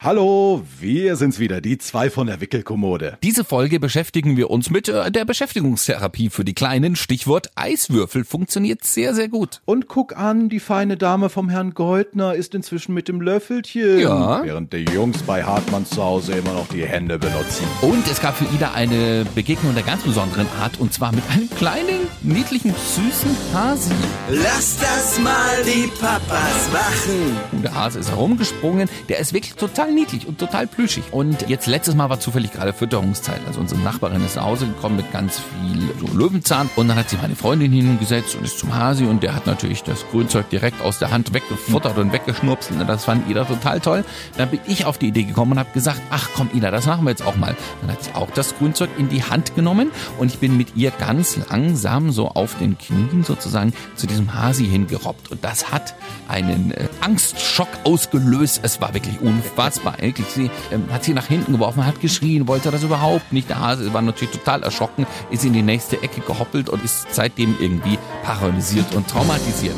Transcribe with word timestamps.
Hallo, 0.00 0.62
wir 0.78 1.16
sind's 1.16 1.40
wieder, 1.40 1.60
die 1.60 1.76
zwei 1.76 2.08
von 2.08 2.28
der 2.28 2.40
Wickelkommode. 2.40 3.18
Diese 3.24 3.42
Folge 3.42 3.80
beschäftigen 3.80 4.36
wir 4.36 4.48
uns 4.48 4.70
mit 4.70 4.88
äh, 4.88 5.10
der 5.10 5.24
Beschäftigungstherapie 5.24 6.30
für 6.30 6.44
die 6.44 6.54
Kleinen. 6.54 6.94
Stichwort 6.94 7.50
Eiswürfel 7.56 8.24
funktioniert 8.24 8.84
sehr, 8.84 9.12
sehr 9.12 9.28
gut. 9.28 9.60
Und 9.64 9.88
guck 9.88 10.16
an, 10.16 10.48
die 10.48 10.60
feine 10.60 10.96
Dame 10.96 11.30
vom 11.30 11.48
Herrn 11.48 11.74
Goldner 11.74 12.36
ist 12.36 12.54
inzwischen 12.54 12.94
mit 12.94 13.08
dem 13.08 13.20
Löffelchen. 13.20 13.98
Ja. 13.98 14.44
Während 14.44 14.72
die 14.72 14.84
Jungs 14.84 15.24
bei 15.24 15.42
Hartmann 15.42 15.84
zu 15.84 16.00
Hause 16.00 16.34
immer 16.34 16.52
noch 16.52 16.68
die 16.68 16.86
Hände 16.86 17.18
benutzen. 17.18 17.66
Und 17.82 18.06
es 18.06 18.20
gab 18.20 18.36
für 18.36 18.44
Ida 18.54 18.74
eine 18.74 19.26
Begegnung 19.34 19.74
der 19.74 19.82
ganz 19.82 20.04
besonderen 20.04 20.46
Art 20.60 20.78
und 20.78 20.92
zwar 20.92 21.10
mit 21.10 21.24
einem 21.28 21.50
kleinen, 21.50 22.06
niedlichen, 22.22 22.72
süßen 22.72 23.36
Hasi. 23.52 23.90
Lass 24.30 24.78
das 24.78 25.18
mal 25.18 25.64
die 25.66 25.88
Papas 26.00 26.70
machen. 26.72 27.36
Und 27.50 27.62
der 27.64 27.74
Hase 27.74 27.98
ist 27.98 28.12
herumgesprungen. 28.12 28.88
Der 29.08 29.18
ist 29.18 29.32
wirklich 29.32 29.54
total 29.54 29.87
niedlich 29.94 30.26
und 30.26 30.38
total 30.38 30.66
plüschig. 30.66 31.04
Und 31.12 31.48
jetzt 31.48 31.66
letztes 31.66 31.94
Mal 31.94 32.10
war 32.10 32.20
zufällig 32.20 32.52
gerade 32.52 32.72
Fütterungszeit. 32.72 33.40
Also 33.46 33.60
unsere 33.60 33.80
Nachbarin 33.80 34.24
ist 34.24 34.36
nach 34.36 34.44
Hause 34.44 34.66
gekommen 34.66 34.96
mit 34.96 35.10
ganz 35.12 35.38
viel 35.38 35.90
so 36.00 36.16
Löwenzahn. 36.16 36.70
Und 36.76 36.88
dann 36.88 36.96
hat 36.96 37.10
sich 37.10 37.20
meine 37.20 37.34
Freundin 37.34 37.72
hingesetzt 37.72 38.34
und 38.34 38.44
ist 38.44 38.58
zum 38.58 38.74
Hasi. 38.74 39.04
Und 39.04 39.22
der 39.22 39.34
hat 39.34 39.46
natürlich 39.46 39.82
das 39.82 40.06
Grünzeug 40.10 40.50
direkt 40.50 40.82
aus 40.82 40.98
der 40.98 41.10
Hand 41.10 41.32
weggefuttert 41.32 41.98
und 41.98 42.12
weggeschnurpst. 42.12 42.70
Und 42.70 42.86
das 42.86 43.04
fand 43.04 43.28
Ida 43.28 43.44
total 43.44 43.80
toll. 43.80 44.04
Dann 44.36 44.50
bin 44.50 44.60
ich 44.66 44.84
auf 44.84 44.98
die 44.98 45.08
Idee 45.08 45.24
gekommen 45.24 45.52
und 45.52 45.58
habe 45.58 45.70
gesagt, 45.72 46.00
ach 46.10 46.28
komm 46.34 46.50
Ida, 46.54 46.70
das 46.70 46.86
machen 46.86 47.04
wir 47.04 47.10
jetzt 47.10 47.26
auch 47.26 47.36
mal. 47.36 47.56
Dann 47.80 47.92
hat 47.92 48.04
sie 48.04 48.14
auch 48.14 48.30
das 48.30 48.56
Grünzeug 48.58 48.90
in 48.98 49.08
die 49.08 49.24
Hand 49.24 49.54
genommen. 49.54 49.90
Und 50.18 50.32
ich 50.32 50.38
bin 50.38 50.56
mit 50.56 50.76
ihr 50.76 50.90
ganz 50.90 51.38
langsam 51.50 52.12
so 52.12 52.28
auf 52.28 52.56
den 52.58 52.76
Knien 52.78 53.24
sozusagen 53.24 53.72
zu 53.96 54.06
diesem 54.06 54.34
Hasi 54.34 54.66
hingerobbt. 54.66 55.30
Und 55.30 55.42
das 55.44 55.72
hat 55.72 55.94
einen 56.28 56.72
äh, 56.72 56.88
Angstschock 57.00 57.68
ausgelöst. 57.84 58.60
Es 58.62 58.80
war 58.80 58.94
wirklich 58.94 59.20
unfassbar 59.20 59.77
eklig. 59.84 60.26
Sie 60.28 60.50
ähm, 60.72 60.84
hat 60.92 61.04
sie 61.04 61.14
nach 61.14 61.26
hinten 61.26 61.52
geworfen, 61.52 61.86
hat 61.86 62.00
geschrien, 62.00 62.48
wollte 62.48 62.70
das 62.70 62.82
überhaupt 62.82 63.32
nicht. 63.32 63.48
Der 63.48 63.60
Hase 63.60 63.92
war 63.92 64.02
natürlich 64.02 64.34
total 64.34 64.62
erschrocken, 64.62 65.06
ist 65.30 65.44
in 65.44 65.52
die 65.52 65.62
nächste 65.62 66.02
Ecke 66.02 66.20
gehoppelt 66.20 66.68
und 66.68 66.84
ist 66.84 67.06
seitdem 67.10 67.56
irgendwie 67.60 67.98
paralysiert 68.22 68.94
und 68.94 69.08
traumatisiert. 69.08 69.74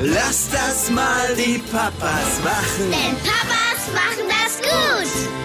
Lass 0.00 0.50
das 0.50 0.90
mal 0.90 1.34
die 1.36 1.58
Papas 1.58 2.40
machen. 2.42 2.90
Denn 2.90 3.16
Papas 3.16 3.92
machen 3.94 4.28
das 4.28 4.60
gut. 4.60 5.43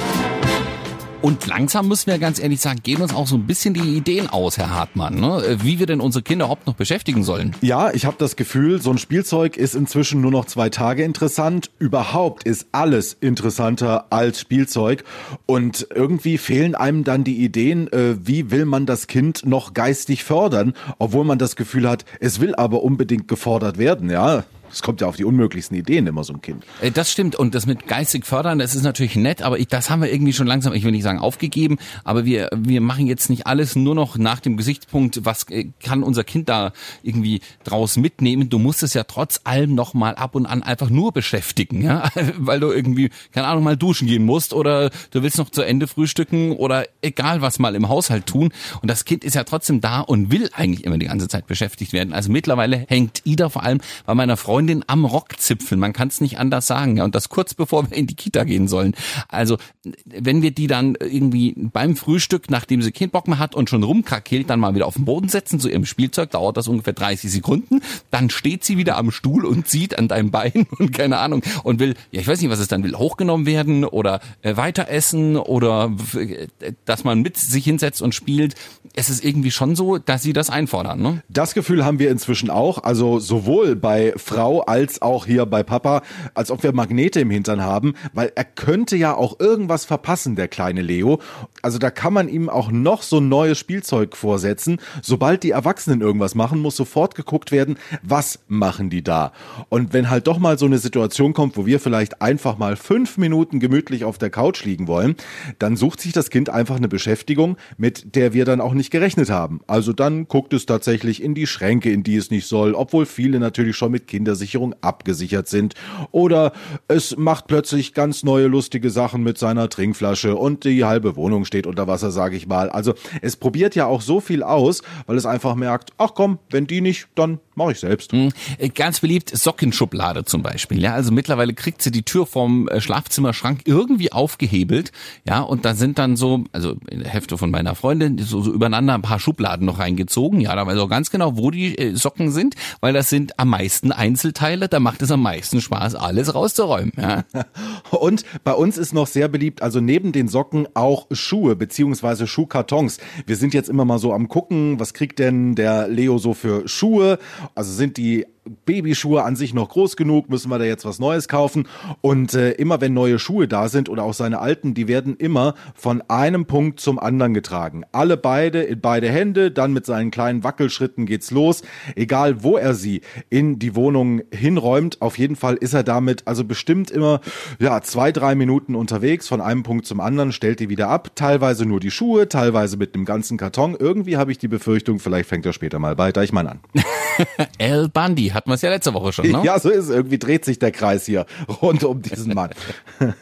Und 1.21 1.45
langsam 1.47 1.89
müssen 1.89 2.07
wir 2.07 2.17
ganz 2.17 2.39
ehrlich 2.39 2.61
sagen, 2.61 2.79
gehen 2.81 3.01
uns 3.01 3.13
auch 3.13 3.27
so 3.27 3.35
ein 3.35 3.45
bisschen 3.45 3.73
die 3.73 3.97
Ideen 3.97 4.29
aus, 4.29 4.57
Herr 4.57 4.69
Hartmann, 4.69 5.15
ne? 5.15 5.57
wie 5.61 5.77
wir 5.77 5.85
denn 5.85 5.99
unsere 5.99 6.23
Kinder 6.23 6.45
überhaupt 6.45 6.65
noch 6.65 6.75
beschäftigen 6.75 7.23
sollen. 7.23 7.53
Ja, 7.59 7.91
ich 7.91 8.05
habe 8.05 8.15
das 8.17 8.37
Gefühl, 8.37 8.81
so 8.81 8.89
ein 8.89 8.97
Spielzeug 8.97 9.57
ist 9.57 9.75
inzwischen 9.75 10.21
nur 10.21 10.31
noch 10.31 10.45
zwei 10.45 10.69
Tage 10.69 11.03
interessant. 11.03 11.71
Überhaupt 11.77 12.43
ist 12.43 12.67
alles 12.71 13.17
interessanter 13.19 14.05
als 14.13 14.39
Spielzeug. 14.39 15.03
Und 15.45 15.87
irgendwie 15.93 16.37
fehlen 16.37 16.73
einem 16.73 17.03
dann 17.03 17.25
die 17.25 17.43
Ideen, 17.43 17.91
äh, 17.91 18.15
wie 18.25 18.49
will 18.49 18.63
man 18.63 18.85
das 18.85 19.07
Kind 19.07 19.45
noch 19.45 19.73
geistig 19.73 20.23
fördern, 20.23 20.73
obwohl 20.99 21.25
man 21.25 21.37
das 21.37 21.57
Gefühl 21.57 21.89
hat, 21.89 22.05
es 22.21 22.39
will 22.39 22.55
aber 22.55 22.81
unbedingt 22.81 23.27
gefordert 23.27 23.77
werden, 23.77 24.09
ja. 24.09 24.45
Es 24.71 24.81
kommt 24.81 25.01
ja 25.01 25.07
auf 25.07 25.15
die 25.15 25.25
unmöglichsten 25.25 25.77
Ideen 25.77 26.07
immer 26.07 26.23
so 26.23 26.33
ein 26.33 26.41
Kind. 26.41 26.63
Äh, 26.81 26.91
Das 26.91 27.11
stimmt 27.11 27.35
und 27.35 27.55
das 27.55 27.65
mit 27.65 27.87
geistig 27.87 28.25
fördern, 28.25 28.59
das 28.59 28.75
ist 28.75 28.83
natürlich 28.83 29.15
nett, 29.15 29.41
aber 29.41 29.59
ich, 29.59 29.67
das 29.67 29.89
haben 29.89 30.01
wir 30.01 30.11
irgendwie 30.11 30.33
schon 30.33 30.47
langsam, 30.47 30.73
ich 30.73 30.83
will 30.83 30.91
nicht 30.91 31.03
sagen 31.03 31.19
aufgegeben, 31.19 31.77
aber 32.03 32.25
wir 32.25 32.49
wir 32.55 32.81
machen 32.81 33.07
jetzt 33.07 33.29
nicht 33.29 33.47
alles 33.47 33.75
nur 33.75 33.95
noch 33.95 34.17
nach 34.17 34.39
dem 34.39 34.57
Gesichtspunkt, 34.57 35.25
was 35.25 35.43
äh, 35.49 35.69
kann 35.83 36.03
unser 36.03 36.23
Kind 36.23 36.49
da 36.49 36.73
irgendwie 37.03 37.41
draus 37.63 37.97
mitnehmen. 37.97 38.49
Du 38.49 38.59
musst 38.59 38.83
es 38.83 38.93
ja 38.93 39.03
trotz 39.03 39.41
allem 39.43 39.75
noch 39.75 39.93
mal 39.93 40.15
ab 40.15 40.35
und 40.35 40.45
an 40.45 40.63
einfach 40.63 40.89
nur 40.89 41.11
beschäftigen, 41.11 41.81
ja, 41.83 42.09
weil 42.37 42.59
du 42.59 42.71
irgendwie 42.71 43.09
keine 43.33 43.47
Ahnung 43.47 43.63
mal 43.63 43.77
duschen 43.77 44.07
gehen 44.07 44.25
musst 44.25 44.53
oder 44.53 44.89
du 45.11 45.23
willst 45.23 45.37
noch 45.37 45.49
zu 45.49 45.61
Ende 45.63 45.87
frühstücken 45.87 46.51
oder 46.53 46.85
egal 47.01 47.41
was 47.41 47.59
mal 47.59 47.75
im 47.75 47.89
Haushalt 47.89 48.25
tun 48.25 48.51
und 48.81 48.89
das 48.89 49.05
Kind 49.05 49.23
ist 49.23 49.35
ja 49.35 49.43
trotzdem 49.43 49.81
da 49.81 50.01
und 50.01 50.31
will 50.31 50.49
eigentlich 50.53 50.83
immer 50.85 50.97
die 50.97 51.07
ganze 51.07 51.27
Zeit 51.27 51.47
beschäftigt 51.47 51.93
werden. 51.93 52.13
Also 52.13 52.31
mittlerweile 52.31 52.85
hängt 52.87 53.21
Ida 53.25 53.49
vor 53.49 53.63
allem 53.63 53.79
bei 54.05 54.13
meiner 54.13 54.37
Freundin 54.37 54.58
am 54.87 55.05
Rockzipfel. 55.05 55.77
Man 55.77 55.93
kann 55.93 56.07
es 56.07 56.21
nicht 56.21 56.39
anders 56.39 56.67
sagen. 56.67 56.97
Ja, 56.97 57.03
und 57.03 57.15
das 57.15 57.29
kurz 57.29 57.53
bevor 57.53 57.89
wir 57.89 57.97
in 57.97 58.07
die 58.07 58.15
Kita 58.15 58.43
gehen 58.43 58.67
sollen. 58.67 58.95
Also, 59.27 59.57
wenn 60.05 60.41
wir 60.41 60.51
die 60.51 60.67
dann 60.67 60.95
irgendwie 60.99 61.53
beim 61.55 61.95
Frühstück, 61.95 62.49
nachdem 62.49 62.81
sie 62.81 62.91
keinen 62.91 63.09
Bock 63.09 63.27
mehr 63.27 63.39
hat 63.39 63.55
und 63.55 63.69
schon 63.69 63.83
rumkrakelt, 63.83 64.49
dann 64.49 64.59
mal 64.59 64.75
wieder 64.75 64.87
auf 64.87 64.95
den 64.95 65.05
Boden 65.05 65.29
setzen 65.29 65.59
zu 65.59 65.69
ihrem 65.69 65.85
Spielzeug, 65.85 66.31
dauert 66.31 66.57
das 66.57 66.67
ungefähr 66.67 66.93
30 66.93 67.31
Sekunden. 67.31 67.81
Dann 68.11 68.29
steht 68.29 68.63
sie 68.63 68.77
wieder 68.77 68.97
am 68.97 69.11
Stuhl 69.11 69.45
und 69.45 69.67
zieht 69.67 69.97
an 69.97 70.07
deinem 70.07 70.31
Bein 70.31 70.67
und 70.77 70.91
keine 70.91 71.17
Ahnung 71.17 71.41
und 71.63 71.79
will, 71.79 71.95
ja, 72.11 72.21
ich 72.21 72.27
weiß 72.27 72.41
nicht, 72.41 72.49
was 72.49 72.59
es 72.59 72.67
dann 72.67 72.83
will, 72.83 72.95
hochgenommen 72.95 73.45
werden 73.45 73.85
oder 73.85 74.19
äh, 74.41 74.55
weiter 74.57 74.89
essen 74.89 75.37
oder 75.37 75.91
äh, 76.15 76.47
dass 76.85 77.03
man 77.03 77.21
mit 77.21 77.37
sich 77.37 77.63
hinsetzt 77.63 78.01
und 78.01 78.15
spielt. 78.15 78.55
Es 78.95 79.09
ist 79.09 79.23
irgendwie 79.23 79.51
schon 79.51 79.75
so, 79.75 79.97
dass 79.97 80.23
sie 80.23 80.33
das 80.33 80.49
einfordern. 80.49 81.01
Ne? 81.01 81.23
Das 81.29 81.53
Gefühl 81.53 81.85
haben 81.85 81.99
wir 81.99 82.11
inzwischen 82.11 82.49
auch, 82.49 82.83
also 82.83 83.19
sowohl 83.19 83.75
bei 83.75 84.13
Frau 84.49 84.61
als 84.61 85.01
auch 85.01 85.27
hier 85.27 85.45
bei 85.45 85.61
Papa, 85.61 86.01
als 86.33 86.49
ob 86.49 86.63
wir 86.63 86.73
Magnete 86.73 87.19
im 87.19 87.29
Hintern 87.29 87.61
haben, 87.61 87.93
weil 88.13 88.31
er 88.33 88.45
könnte 88.45 88.95
ja 88.95 89.13
auch 89.13 89.39
irgendwas 89.39 89.85
verpassen, 89.85 90.35
der 90.35 90.47
kleine 90.47 90.81
Leo. 90.81 91.19
Also 91.61 91.77
da 91.77 91.91
kann 91.91 92.13
man 92.13 92.27
ihm 92.27 92.49
auch 92.49 92.71
noch 92.71 93.03
so 93.03 93.19
neues 93.19 93.59
Spielzeug 93.59 94.17
vorsetzen. 94.17 94.79
Sobald 95.03 95.43
die 95.43 95.51
Erwachsenen 95.51 96.01
irgendwas 96.01 96.33
machen, 96.33 96.61
muss 96.61 96.75
sofort 96.75 97.13
geguckt 97.13 97.51
werden, 97.51 97.77
was 98.01 98.39
machen 98.47 98.89
die 98.89 99.03
da? 99.03 99.33
Und 99.69 99.93
wenn 99.93 100.09
halt 100.09 100.25
doch 100.25 100.39
mal 100.39 100.57
so 100.57 100.65
eine 100.65 100.79
Situation 100.79 101.33
kommt, 101.33 101.55
wo 101.55 101.67
wir 101.67 101.79
vielleicht 101.79 102.21
einfach 102.21 102.57
mal 102.57 102.75
fünf 102.75 103.17
Minuten 103.17 103.59
gemütlich 103.59 104.03
auf 104.03 104.17
der 104.17 104.31
Couch 104.31 104.65
liegen 104.65 104.87
wollen, 104.87 105.15
dann 105.59 105.75
sucht 105.75 106.01
sich 106.01 106.13
das 106.13 106.31
Kind 106.31 106.49
einfach 106.49 106.77
eine 106.77 106.87
Beschäftigung, 106.87 107.57
mit 107.77 108.15
der 108.15 108.33
wir 108.33 108.45
dann 108.45 108.61
auch 108.61 108.73
nicht 108.73 108.89
gerechnet 108.89 109.29
haben. 109.29 109.61
Also 109.67 109.93
dann 109.93 110.27
guckt 110.27 110.53
es 110.53 110.65
tatsächlich 110.65 111.21
in 111.21 111.35
die 111.35 111.45
Schränke, 111.45 111.91
in 111.91 112.01
die 112.01 112.15
es 112.15 112.31
nicht 112.31 112.47
soll, 112.47 112.73
obwohl 112.73 113.05
viele 113.05 113.39
natürlich 113.39 113.75
schon 113.75 113.91
mit 113.91 114.07
Kindersicherung 114.39 114.75
abgesichert 114.81 115.47
sind. 115.47 115.73
Oder 116.11 116.53
es 116.87 117.17
macht 117.17 117.47
plötzlich 117.47 117.93
ganz 117.93 118.23
neue 118.23 118.47
lustige 118.47 118.89
Sachen 118.89 119.23
mit 119.23 119.37
seiner 119.37 119.69
Trinkflasche 119.69 120.35
und 120.35 120.63
die 120.63 120.85
halbe 120.85 121.15
Wohnung 121.15 121.45
steht 121.45 121.67
unter 121.67 121.87
Wasser, 121.87 122.11
sage 122.11 122.37
ich 122.37 122.47
mal. 122.47 122.69
Also 122.69 122.93
es 123.21 123.35
probiert 123.35 123.75
ja 123.75 123.85
auch 123.85 124.01
so 124.01 124.19
viel 124.21 124.43
aus, 124.43 124.81
weil 125.05 125.17
es 125.17 125.25
einfach 125.25 125.55
merkt, 125.55 125.91
ach 125.97 126.11
komm, 126.15 126.39
wenn 126.49 126.67
die 126.67 126.81
nicht, 126.81 127.07
dann 127.15 127.39
mache 127.55 127.73
ich 127.73 127.79
selbst. 127.79 128.13
Äh, 128.13 128.69
Ganz 128.69 129.01
beliebt 129.01 129.29
Sockenschublade 129.35 130.23
zum 130.25 130.41
Beispiel. 130.41 130.81
Ja, 130.81 130.93
also 130.93 131.11
mittlerweile 131.11 131.53
kriegt 131.53 131.81
sie 131.81 131.91
die 131.91 132.03
Tür 132.03 132.25
vom 132.25 132.67
äh, 132.69 132.79
Schlafzimmerschrank 132.81 133.61
irgendwie 133.65 134.11
aufgehebelt. 134.11 134.91
Ja, 135.27 135.41
und 135.41 135.65
da 135.65 135.75
sind 135.75 135.99
dann 135.99 136.15
so, 136.15 136.45
also 136.53 136.77
in 136.89 137.01
der 137.01 137.09
Hälfte 137.09 137.37
von 137.37 137.51
meiner 137.51 137.75
Freundin, 137.75 138.17
so, 138.17 138.41
so 138.41 138.53
übereinander 138.53 138.93
ein 138.93 139.01
paar 139.01 139.19
Schubladen 139.19 139.65
noch 139.65 139.79
reingezogen. 139.79 140.39
Ja, 140.39 140.55
da 140.55 140.65
weiß 140.65 140.77
auch 140.79 140.89
ganz 140.89 141.11
genau, 141.11 141.37
wo 141.37 141.51
die 141.51 141.77
äh, 141.77 141.95
Socken 141.95 142.31
sind, 142.31 142.55
weil 142.79 142.93
das 142.93 143.09
sind 143.09 143.37
am 143.37 143.49
meisten 143.49 143.91
Einzelteile. 144.29 144.69
Da 144.69 144.79
macht 144.79 145.01
es 145.01 145.11
am 145.11 145.21
meisten 145.21 145.61
Spaß, 145.61 145.95
alles 145.95 146.33
rauszuräumen. 146.33 146.91
Ja. 146.97 147.23
Und 147.91 148.23
bei 148.43 148.53
uns 148.53 148.77
ist 148.77 148.93
noch 148.93 149.07
sehr 149.07 149.27
beliebt, 149.27 149.61
also 149.61 149.79
neben 149.79 150.11
den 150.11 150.27
Socken 150.27 150.67
auch 150.73 151.07
Schuhe 151.11 151.55
beziehungsweise 151.55 152.27
Schuhkartons. 152.27 152.99
Wir 153.25 153.35
sind 153.35 153.53
jetzt 153.53 153.69
immer 153.69 153.85
mal 153.85 153.99
so 153.99 154.13
am 154.13 154.27
gucken, 154.27 154.79
was 154.79 154.93
kriegt 154.93 155.19
denn 155.19 155.55
der 155.55 155.87
Leo 155.87 156.17
so 156.17 156.33
für 156.33 156.67
Schuhe? 156.67 157.17
Also 157.55 157.71
sind 157.73 157.97
die 157.97 158.25
Babyschuhe 158.65 159.23
an 159.23 159.35
sich 159.35 159.53
noch 159.53 159.69
groß 159.69 159.95
genug, 159.95 160.29
müssen 160.29 160.49
wir 160.49 160.59
da 160.59 160.65
jetzt 160.65 160.85
was 160.85 160.99
Neues 160.99 161.27
kaufen. 161.27 161.67
Und 162.01 162.33
äh, 162.33 162.51
immer 162.51 162.81
wenn 162.81 162.93
neue 162.93 163.19
Schuhe 163.19 163.47
da 163.47 163.69
sind 163.69 163.89
oder 163.89 164.03
auch 164.03 164.13
seine 164.13 164.39
alten, 164.39 164.73
die 164.73 164.87
werden 164.87 165.15
immer 165.17 165.55
von 165.75 166.01
einem 166.07 166.45
Punkt 166.45 166.79
zum 166.79 166.99
anderen 166.99 167.33
getragen. 167.33 167.83
Alle 167.91 168.17
beide 168.17 168.61
in 168.61 168.81
beide 168.81 169.09
Hände, 169.09 169.51
dann 169.51 169.73
mit 169.73 169.85
seinen 169.85 170.11
kleinen 170.11 170.43
Wackelschritten 170.43 171.05
geht's 171.05 171.31
los. 171.31 171.61
Egal 171.95 172.43
wo 172.43 172.57
er 172.57 172.73
sie 172.73 173.01
in 173.29 173.59
die 173.59 173.75
Wohnung 173.75 174.21
hinräumt, 174.31 175.01
auf 175.01 175.17
jeden 175.17 175.35
Fall 175.35 175.55
ist 175.55 175.73
er 175.73 175.83
damit 175.83 176.27
also 176.27 176.43
bestimmt 176.43 176.91
immer 176.91 177.21
ja 177.59 177.81
zwei 177.81 178.11
drei 178.11 178.35
Minuten 178.35 178.75
unterwegs 178.75 179.27
von 179.27 179.41
einem 179.41 179.63
Punkt 179.63 179.85
zum 179.85 179.99
anderen, 179.99 180.31
stellt 180.31 180.59
die 180.59 180.69
wieder 180.69 180.89
ab. 180.89 181.11
Teilweise 181.15 181.65
nur 181.65 181.79
die 181.79 181.91
Schuhe, 181.91 182.29
teilweise 182.29 182.77
mit 182.77 182.95
einem 182.95 183.05
ganzen 183.05 183.37
Karton. 183.37 183.75
Irgendwie 183.77 184.17
habe 184.17 184.31
ich 184.31 184.37
die 184.37 184.47
Befürchtung, 184.47 184.99
vielleicht 184.99 185.29
fängt 185.29 185.45
er 185.45 185.53
später 185.53 185.79
mal 185.79 185.95
bei 185.95 186.11
Deichmann 186.11 186.47
an. 186.47 186.59
Al 187.59 187.89
Hatten 188.33 188.49
wir 188.49 188.55
es 188.55 188.61
ja 188.61 188.69
letzte 188.69 188.93
Woche 188.93 189.13
schon. 189.13 189.29
Ne? 189.29 189.41
Ja, 189.43 189.59
so 189.59 189.69
ist 189.69 189.85
es. 189.85 189.89
Irgendwie 189.89 190.19
dreht 190.19 190.45
sich 190.45 190.59
der 190.59 190.71
Kreis 190.71 191.05
hier 191.05 191.25
rund 191.61 191.83
um 191.83 192.01
diesen 192.01 192.33
Mann. 192.33 192.51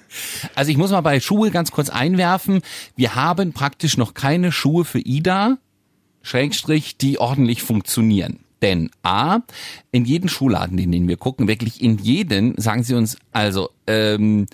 Also 0.55 0.71
ich 0.71 0.77
muss 0.77 0.91
mal 0.91 1.01
bei 1.01 1.19
Schuhe 1.19 1.51
ganz 1.51 1.71
kurz 1.71 1.89
einwerfen. 1.89 2.61
Wir 2.95 3.15
haben 3.15 3.53
praktisch 3.53 3.97
noch 3.97 4.13
keine 4.13 4.51
Schuhe 4.51 4.85
für 4.85 4.99
Ida, 4.99 5.57
Schrägstrich, 6.23 6.97
die 6.97 7.19
ordentlich 7.19 7.61
funktionieren. 7.61 8.39
Denn 8.61 8.89
A, 9.03 9.39
in 9.91 10.05
jeden 10.05 10.29
Schuhladen, 10.29 10.77
in 10.79 10.91
den 10.91 11.07
wir 11.07 11.17
gucken, 11.17 11.47
wirklich 11.47 11.81
in 11.81 11.99
jeden, 11.99 12.59
sagen 12.59 12.83
sie 12.83 12.95
uns, 12.95 13.17
also, 13.31 13.69
ähm, 13.85 14.47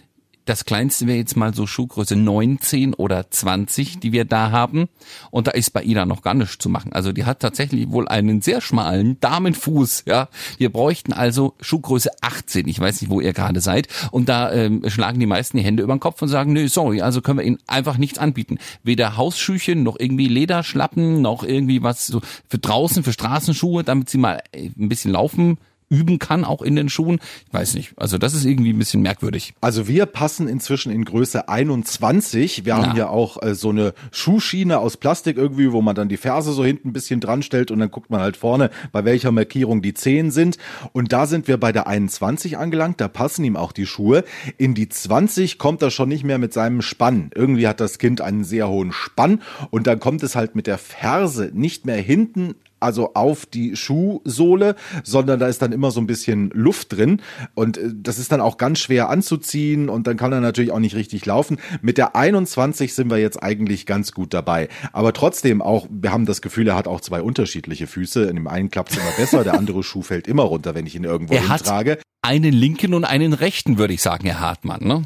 Das 0.45 0.65
kleinste 0.65 1.07
wäre 1.07 1.17
jetzt 1.17 1.37
mal 1.37 1.53
so 1.53 1.65
Schuhgröße 1.65 2.17
19 2.17 2.93
oder 2.93 3.29
20, 3.29 3.99
die 3.99 4.11
wir 4.11 4.25
da 4.25 4.51
haben. 4.51 4.89
Und 5.31 5.47
da 5.47 5.51
ist 5.51 5.71
bei 5.71 5.83
Ida 5.83 6.05
noch 6.05 6.21
gar 6.21 6.33
nichts 6.33 6.57
zu 6.57 6.67
machen. 6.67 6.91
Also 6.91 7.13
die 7.13 7.23
hat 7.23 7.39
tatsächlich 7.39 7.89
wohl 7.89 8.09
einen 8.09 8.41
sehr 8.41 8.59
schmalen 8.59 9.19
Damenfuß. 9.21 10.03
Ja, 10.05 10.27
wir 10.57 10.71
bräuchten 10.71 11.13
also 11.13 11.53
Schuhgröße 11.61 12.11
18. 12.21 12.67
Ich 12.67 12.79
weiß 12.79 13.01
nicht, 13.01 13.09
wo 13.09 13.21
ihr 13.21 13.31
gerade 13.31 13.61
seid. 13.61 13.87
Und 14.11 14.27
da 14.27 14.51
ähm, 14.51 14.83
schlagen 14.87 15.19
die 15.19 15.25
meisten 15.25 15.57
die 15.57 15.63
Hände 15.63 15.83
über 15.83 15.95
den 15.95 16.01
Kopf 16.01 16.21
und 16.21 16.27
sagen, 16.27 16.51
nö, 16.51 16.67
sorry, 16.67 17.01
also 17.01 17.21
können 17.21 17.39
wir 17.39 17.45
ihnen 17.45 17.59
einfach 17.67 17.97
nichts 17.97 18.19
anbieten. 18.19 18.57
Weder 18.83 19.15
Hausschüchen 19.15 19.83
noch 19.83 19.97
irgendwie 19.97 20.27
Lederschlappen 20.27 21.21
noch 21.21 21.43
irgendwie 21.43 21.83
was 21.83 22.07
so 22.07 22.21
für 22.49 22.57
draußen, 22.57 23.03
für 23.03 23.13
Straßenschuhe, 23.13 23.83
damit 23.83 24.09
sie 24.09 24.17
mal 24.17 24.41
äh, 24.51 24.69
ein 24.77 24.89
bisschen 24.89 25.11
laufen 25.11 25.57
üben 25.89 26.19
kann, 26.19 26.43
auch 26.43 26.61
in 26.61 26.75
den 26.75 26.89
Schuhen. 26.89 27.19
Ich 27.47 27.53
weiß 27.53 27.75
nicht. 27.75 27.93
Also 27.97 28.17
das 28.17 28.33
ist 28.33 28.45
irgendwie 28.45 28.73
ein 28.73 28.79
bisschen 28.79 29.01
merkwürdig. 29.01 29.53
Also 29.61 29.87
wir 29.87 30.05
passen 30.05 30.47
inzwischen 30.47 30.91
in 30.91 31.05
Größe 31.05 31.49
21. 31.49 32.65
Wir 32.65 32.75
haben 32.75 32.97
ja 32.97 33.09
auch 33.09 33.41
äh, 33.41 33.55
so 33.55 33.69
eine 33.69 33.93
Schuhschiene 34.11 34.79
aus 34.79 34.97
Plastik 34.97 35.37
irgendwie, 35.37 35.71
wo 35.71 35.81
man 35.81 35.95
dann 35.95 36.09
die 36.09 36.17
Ferse 36.17 36.51
so 36.53 36.63
hinten 36.65 36.89
ein 36.89 36.93
bisschen 36.93 37.19
dran 37.19 37.43
stellt 37.43 37.71
und 37.71 37.79
dann 37.79 37.91
guckt 37.91 38.09
man 38.09 38.21
halt 38.21 38.37
vorne, 38.37 38.69
bei 38.91 39.05
welcher 39.05 39.31
Markierung 39.31 39.81
die 39.81 39.93
Zehen 39.93 40.31
sind. 40.31 40.57
Und 40.91 41.11
da 41.13 41.25
sind 41.25 41.47
wir 41.47 41.57
bei 41.57 41.71
der 41.71 41.87
21 41.87 42.57
angelangt. 42.57 43.01
Da 43.01 43.07
passen 43.07 43.43
ihm 43.43 43.55
auch 43.55 43.71
die 43.71 43.85
Schuhe. 43.85 44.23
In 44.57 44.73
die 44.73 44.89
20 44.89 45.57
kommt 45.57 45.81
er 45.81 45.91
schon 45.91 46.09
nicht 46.09 46.23
mehr 46.23 46.37
mit 46.37 46.53
seinem 46.53 46.81
Spann. 46.81 47.31
Irgendwie 47.35 47.67
hat 47.67 47.79
das 47.79 47.97
Kind 47.97 48.21
einen 48.21 48.43
sehr 48.43 48.69
hohen 48.69 48.91
Spann 48.91 49.41
und 49.69 49.87
dann 49.87 49.99
kommt 49.99 50.23
es 50.23 50.35
halt 50.35 50.55
mit 50.55 50.67
der 50.67 50.77
Ferse 50.77 51.51
nicht 51.53 51.85
mehr 51.85 51.97
hinten 51.97 52.55
also 52.83 53.13
auf 53.13 53.45
die 53.45 53.75
Schuhsohle, 53.75 54.75
sondern 55.03 55.39
da 55.39 55.47
ist 55.47 55.61
dann 55.61 55.71
immer 55.71 55.91
so 55.91 55.99
ein 56.01 56.07
bisschen 56.07 56.49
Luft 56.53 56.95
drin 56.95 57.21
und 57.55 57.77
äh, 57.77 57.89
das 57.93 58.19
ist 58.19 58.31
dann 58.31 58.41
auch 58.41 58.57
ganz 58.57 58.79
schwer 58.79 59.09
anzuziehen 59.09 59.89
und 59.89 60.07
dann 60.07 60.17
kann 60.17 60.31
er 60.31 60.41
natürlich 60.41 60.71
auch 60.71 60.79
nicht 60.79 60.95
richtig 60.95 61.25
laufen. 61.25 61.57
Mit 61.81 61.97
der 61.97 62.15
21 62.15 62.93
sind 62.93 63.09
wir 63.09 63.17
jetzt 63.17 63.41
eigentlich 63.41 63.85
ganz 63.85 64.11
gut 64.11 64.33
dabei, 64.33 64.69
aber 64.91 65.13
trotzdem 65.13 65.61
auch, 65.61 65.87
wir 65.89 66.11
haben 66.11 66.25
das 66.25 66.41
Gefühl, 66.41 66.67
er 66.67 66.75
hat 66.75 66.87
auch 66.87 67.01
zwei 67.01 67.21
unterschiedliche 67.21 67.87
Füße. 67.87 68.25
In 68.25 68.35
dem 68.35 68.47
einen 68.47 68.69
klappt 68.69 68.91
es 68.91 68.97
immer 68.97 69.11
besser, 69.17 69.43
der 69.43 69.55
andere 69.55 69.83
Schuh 69.83 70.01
fällt 70.01 70.27
immer 70.27 70.43
runter, 70.43 70.75
wenn 70.75 70.85
ich 70.85 70.95
ihn 70.95 71.03
irgendwo 71.03 71.33
er 71.33 71.49
hintrage 71.49 71.97
einen 72.23 72.53
linken 72.53 72.93
und 72.93 73.03
einen 73.03 73.33
rechten, 73.33 73.77
würde 73.77 73.93
ich 73.93 74.01
sagen, 74.01 74.25
Herr 74.25 74.39
Hartmann. 74.39 74.79
Ne? 74.81 75.03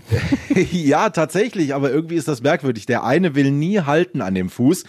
ja, 0.71 1.09
tatsächlich, 1.09 1.73
aber 1.73 1.91
irgendwie 1.91 2.15
ist 2.15 2.27
das 2.27 2.43
merkwürdig. 2.43 2.85
Der 2.85 3.03
eine 3.03 3.33
will 3.33 3.51
nie 3.51 3.79
halten 3.79 4.21
an 4.21 4.35
dem 4.35 4.51
Fuß. 4.51 4.83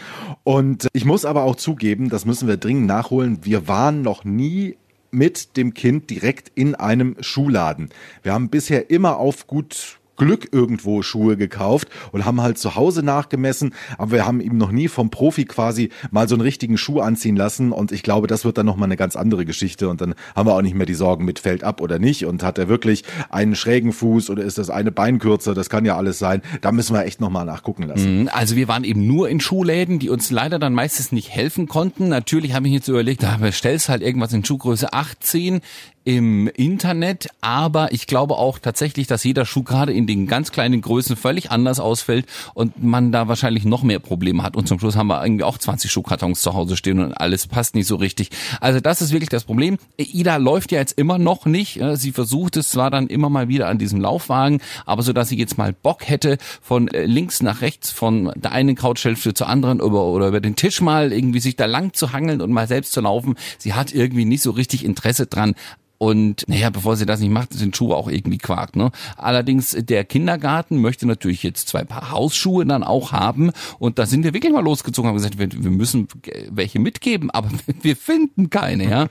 Und 0.45 0.89
ich 0.93 1.07
muss 1.07 1.25
aber 1.25 1.45
auch 1.45 1.57
zugeben, 1.57 2.11
das 2.11 2.27
müssen 2.27 2.47
wir 2.47 2.59
dringend 2.59 2.78
nachholen, 2.87 3.45
wir 3.45 3.69
waren 3.69 4.03
noch 4.03 4.25
nie 4.25 4.77
mit 5.11 5.57
dem 5.57 5.75
Kind 5.75 6.11
direkt 6.11 6.53
in 6.55 6.75
einem 6.75 7.17
Schuhladen. 7.21 7.91
Wir 8.23 8.33
haben 8.33 8.51
bisher 8.51 8.91
immer 8.91 9.19
auf 9.19 9.47
gut 9.47 9.98
Glück 10.19 10.49
irgendwo 10.53 11.03
Schuhe 11.03 11.37
gekauft 11.37 11.89
und 12.13 12.25
haben 12.25 12.43
halt 12.43 12.59
zu 12.59 12.75
Hause 12.75 13.03
nachgemessen, 13.03 13.75
aber 13.97 14.13
wir 14.13 14.27
haben 14.27 14.41
ihm 14.41 14.59
noch 14.59 14.71
nie 14.71 14.89
vom 14.89 15.11
Profi 15.11 15.47
quasi 15.47 15.91
mal 16.11 16.29
so 16.29 16.35
einen 16.35 16.43
richtigen 16.43 16.77
Schuh 16.77 17.01
anziehen 17.01 17.37
lassen. 17.37 17.73
Und 17.73 17.93
ich 17.93 18.03
glaube, 18.03 18.27
das 18.27 18.45
wird 18.45 18.59
dann 18.59 18.67
nochmal 18.67 18.89
eine 18.89 18.97
ganz 18.97 19.17
andere 19.17 19.45
Geschichte. 19.45 19.89
Und 19.89 20.01
dann 20.01 20.15
haben 20.35 20.47
wir 20.49 20.55
auch 20.55 20.63
nicht 20.63 20.75
mehr 20.75 20.87
die 20.87 20.95
Sorgen 20.95 21.25
mit 21.25 21.39
fällt 21.39 21.65
ab 21.65 21.81
oder 21.81 21.99
nicht. 21.99 22.27
Und 22.27 22.43
hat 22.43 22.59
er 22.59 22.69
wirklich 22.69 23.05
einen 23.31 23.55
schrägen 23.55 23.93
Fuß 23.93 24.31
oder 24.31 24.43
ist 24.43 24.59
das 24.59 24.71
eine 24.71 24.93
Bein 24.93 25.19
kürzer, 25.19 25.55
das 25.55 25.71
kann 25.71 25.85
ja 25.85 25.97
alles 25.97 26.19
sein, 26.19 26.43
da 26.61 26.73
müssen 26.73 26.95
wir 26.95 27.05
echt 27.05 27.21
nochmal 27.21 27.45
nachgucken 27.45 27.85
lassen. 27.85 28.23
Mhm, 28.23 28.31
also 28.33 28.57
wir 28.57 28.69
waren 28.69 28.85
eben 28.85 29.07
nur 29.07 29.29
in 29.29 29.41
Schuhläden, 29.41 29.99
die 29.99 30.11
uns 30.11 30.31
leider 30.31 30.59
dann 30.59 30.75
meistens 30.75 31.13
nicht 31.13 31.31
helfen 31.31 31.69
konnten. 31.69 32.09
Natürlich 32.09 32.55
habe 32.55 32.67
ich 32.67 32.75
jetzt 32.75 32.89
überlegt, 32.89 33.23
da 33.23 33.37
bestellst 33.37 33.89
halt 33.89 34.03
irgendwas 34.03 34.33
in 34.33 34.45
Schuhgröße 34.45 34.93
18 34.93 35.61
im 36.09 36.49
Internet, 36.49 37.29
aber 37.43 37.93
ich 37.93 38.07
glaube 38.07 38.39
auch 38.39 38.59
tatsächlich, 38.59 39.07
dass 39.09 39.25
jeder 39.25 39.45
Schuh 39.45 39.63
gerade 39.63 39.93
in 39.93 40.07
den 40.07 40.27
ganz 40.27 40.53
kleinen 40.53 40.81
Größen 40.81 41.17
völlig 41.17 41.51
anders 41.51 41.81
ausfällt 41.81 42.25
und 42.55 42.83
man 42.83 43.13
da 43.13 43.29
wahrscheinlich 43.29 43.67
noch 43.67 43.83
mehr 43.83 43.99
Probleme 43.99 44.43
hat. 44.43 44.57
Und 44.57 44.67
zum 44.67 44.79
Schluss 44.79 44.97
haben 44.97 45.09
wir 45.09 45.23
irgendwie 45.23 45.45
auch 45.45 45.59
20 45.59 45.93
Schuhkartons 45.93 46.41
zu 46.41 46.55
Hause 46.55 46.79
stehen 46.79 47.01
und 47.01 47.13
alles 47.13 47.47
passt 47.47 47.75
nicht 47.75 47.87
so 47.87 47.97
richtig. 47.97 48.31
Also 48.63 48.81
das 48.81 49.03
ist 49.03 49.13
wirklich 49.13 49.29
das 49.29 49.45
Problem. 49.45 49.77
Ida 49.99 50.39
läuft 50.39 50.73
ja 50.73 50.79
jetzt 50.79 50.97
immer 50.97 51.19
noch 51.19 51.45
nicht. 51.45 51.79
Sie 51.97 52.13
versucht 52.13 52.57
es 52.57 52.71
zwar 52.71 52.91
dann 52.91 53.09
immer 53.09 53.29
mal 53.29 53.49
wieder 53.49 53.69
an 53.69 53.77
diesem 53.77 54.01
Laufwagen, 54.01 54.63
aber 54.87 55.03
so 55.03 55.13
dass 55.13 55.29
sie 55.29 55.37
jetzt 55.37 55.59
mal 55.59 55.75
Bock 55.75 56.09
hätte, 56.09 56.39
von 56.63 56.89
äh, 56.89 57.05
links 57.05 57.43
nach 57.43 57.61
rechts, 57.61 57.91
von 57.91 58.33
der 58.35 58.53
einen 58.53 58.77
Couchhälfte 58.77 59.35
zur 59.35 59.51
anderen 59.51 59.81
über, 59.81 60.05
oder 60.05 60.29
über 60.29 60.41
den 60.41 60.57
Tisch 60.57 60.81
mal 60.81 61.13
irgendwie 61.13 61.41
sich 61.41 61.57
da 61.57 61.67
lang 61.67 61.93
zu 61.93 62.15
hangeln 62.15 62.41
und 62.41 62.51
mal 62.51 62.67
selbst 62.67 62.93
zu 62.93 63.03
laufen. 63.03 63.35
Sie 63.59 63.75
hat 63.75 63.93
irgendwie 63.93 64.25
nicht 64.25 64.41
so 64.41 64.53
richtig 64.53 64.87
Interesse 64.87 65.27
dran. 65.27 65.55
Und 65.99 66.45
naja, 66.47 66.71
bevor 66.71 66.97
sie 66.97 67.07
das 67.07 67.19
nicht 67.21 67.31
macht, 67.31 67.53
sind 67.53 67.77
Schuhe 67.77 67.97
auch 67.97 68.09
irgendwie 68.09 68.39
Quark. 68.39 68.77
Ne? 68.77 68.93
Allerdings, 69.17 69.77
der 69.79 70.05
Kindergarten 70.05 70.81
möchte 70.81 71.07
natürlich 71.07 71.43
jetzt 71.43 71.69
zwei 71.69 71.85
Paar 71.85 72.13
Hausschuhe 72.13 72.65
dann 72.65 72.85
auch 72.85 73.11
haben. 73.11 73.51
Und 73.81 73.99
da 73.99 74.07
sind 74.07 74.23
wir 74.23 74.33
wirklich 74.33 74.53
mal 74.53 74.63
losgezogen 74.63 75.11
und 75.11 75.17
haben 75.17 75.23
gesagt, 75.23 75.39
wir, 75.39 75.65
wir 75.65 75.71
müssen 75.71 76.07
welche 76.51 76.79
mitgeben, 76.79 77.31
aber 77.31 77.51
wir 77.83 77.97
finden 77.97 78.49
keine. 78.49 78.89
Ja? 78.89 79.07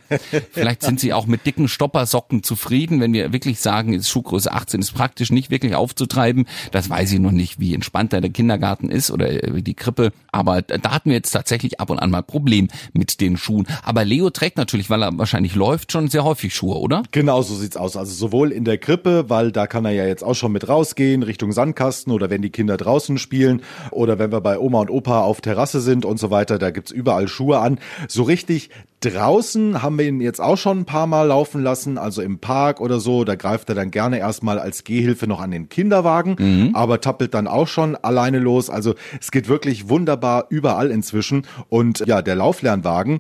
Vielleicht 0.52 0.82
sind 0.82 1.02
sie 1.02 1.12
auch 1.12 1.26
mit 1.26 1.46
dicken 1.46 1.68
Stoppersocken 1.68 2.42
zufrieden, 2.42 3.02
wenn 3.02 3.12
wir 3.12 3.34
wirklich 3.34 3.60
sagen, 3.60 3.94
ist 3.94 4.10
Schuhgröße 4.10 4.52
18 4.52 4.80
ist 4.80 4.94
praktisch 4.94 5.30
nicht 5.30 5.50
wirklich 5.52 5.76
aufzutreiben. 5.76 6.46
Das 6.72 6.90
weiß 6.90 7.12
ich 7.12 7.20
noch 7.20 7.32
nicht, 7.32 7.60
wie 7.60 7.74
entspannt 7.74 8.14
der 8.14 8.22
Kindergarten 8.30 8.90
ist 8.90 9.12
oder 9.12 9.28
wie 9.28 9.62
die 9.62 9.74
Krippe. 9.74 10.14
Aber 10.32 10.62
da 10.62 10.92
hatten 10.92 11.10
wir 11.10 11.18
jetzt 11.18 11.32
tatsächlich 11.32 11.82
ab 11.82 11.90
und 11.90 12.00
an 12.00 12.12
mal 12.12 12.24
Problem 12.24 12.70
mit 12.94 13.20
den 13.20 13.36
Schuhen. 13.36 13.68
Aber 13.84 14.06
Leo 14.06 14.30
trägt 14.30 14.56
natürlich, 14.56 14.90
weil 14.90 15.04
er 15.04 15.18
wahrscheinlich 15.18 15.56
läuft, 15.56 15.92
schon 15.92 16.08
sehr 16.08 16.24
häufig 16.24 16.56
Schuhe 16.56 16.77
oder? 16.80 17.04
Genau, 17.12 17.42
so 17.42 17.56
sieht's 17.56 17.78
aus. 17.78 17.98
Also 17.98 18.14
sowohl 18.14 18.52
in 18.52 18.64
der 18.64 18.78
Krippe, 18.78 19.30
weil 19.30 19.52
da 19.52 19.68
kann 19.68 19.86
er 19.86 19.92
ja 19.92 20.06
jetzt 20.06 20.24
auch 20.24 20.36
schon 20.36 20.52
mit 20.52 20.68
rausgehen, 20.68 21.24
Richtung 21.24 21.52
Sandkasten 21.52 22.12
oder 22.12 22.30
wenn 22.30 22.42
die 22.42 22.50
Kinder 22.50 22.78
draußen 22.78 23.18
spielen 23.18 23.62
oder 23.92 24.20
wenn 24.20 24.32
wir 24.32 24.42
bei 24.42 24.60
Oma 24.60 24.82
und 24.82 24.90
Opa 24.90 25.22
auf 25.22 25.42
Terrasse 25.42 25.82
sind 25.82 26.06
und 26.06 26.20
so 26.20 26.32
weiter, 26.32 26.58
da 26.58 26.72
gibt's 26.72 26.92
überall 26.92 27.28
Schuhe 27.28 27.60
an. 27.60 27.80
So 28.08 28.24
richtig 28.24 28.70
draußen 29.02 29.84
haben 29.84 30.00
wir 30.00 30.08
ihn 30.08 30.22
jetzt 30.22 30.42
auch 30.42 30.58
schon 30.58 30.80
ein 30.80 30.86
paar 30.86 31.08
Mal 31.08 31.28
laufen 31.28 31.62
lassen, 31.62 31.98
also 31.98 32.22
im 32.22 32.40
Park 32.40 32.82
oder 32.82 33.00
so, 33.00 33.24
da 33.24 33.36
greift 33.36 33.70
er 33.70 33.76
dann 33.76 33.92
gerne 33.92 34.18
erstmal 34.18 34.60
als 34.60 34.84
Gehhilfe 34.84 35.28
noch 35.28 35.40
an 35.40 35.52
den 35.52 35.70
Kinderwagen, 35.70 36.36
mhm. 36.40 36.72
aber 36.74 37.00
tappelt 37.00 37.34
dann 37.34 37.48
auch 37.48 37.68
schon 37.68 37.96
alleine 37.96 38.40
los. 38.40 38.70
Also 38.70 38.96
es 39.20 39.32
geht 39.32 39.48
wirklich 39.48 39.90
wunderbar 39.90 40.48
überall 40.50 40.90
inzwischen 40.90 41.46
und 41.70 42.04
ja, 42.08 42.22
der 42.22 42.36
Lauflernwagen, 42.36 43.20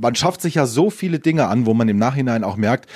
man 0.00 0.14
schafft 0.14 0.40
sich 0.40 0.54
ja 0.54 0.66
so 0.66 0.90
viele 0.90 1.18
Dinge 1.18 1.48
an, 1.48 1.66
wo 1.66 1.74
man 1.74 1.88
im 1.88 1.98
Nachhinein 1.98 2.44
auch 2.44 2.56
merkt, 2.56 2.88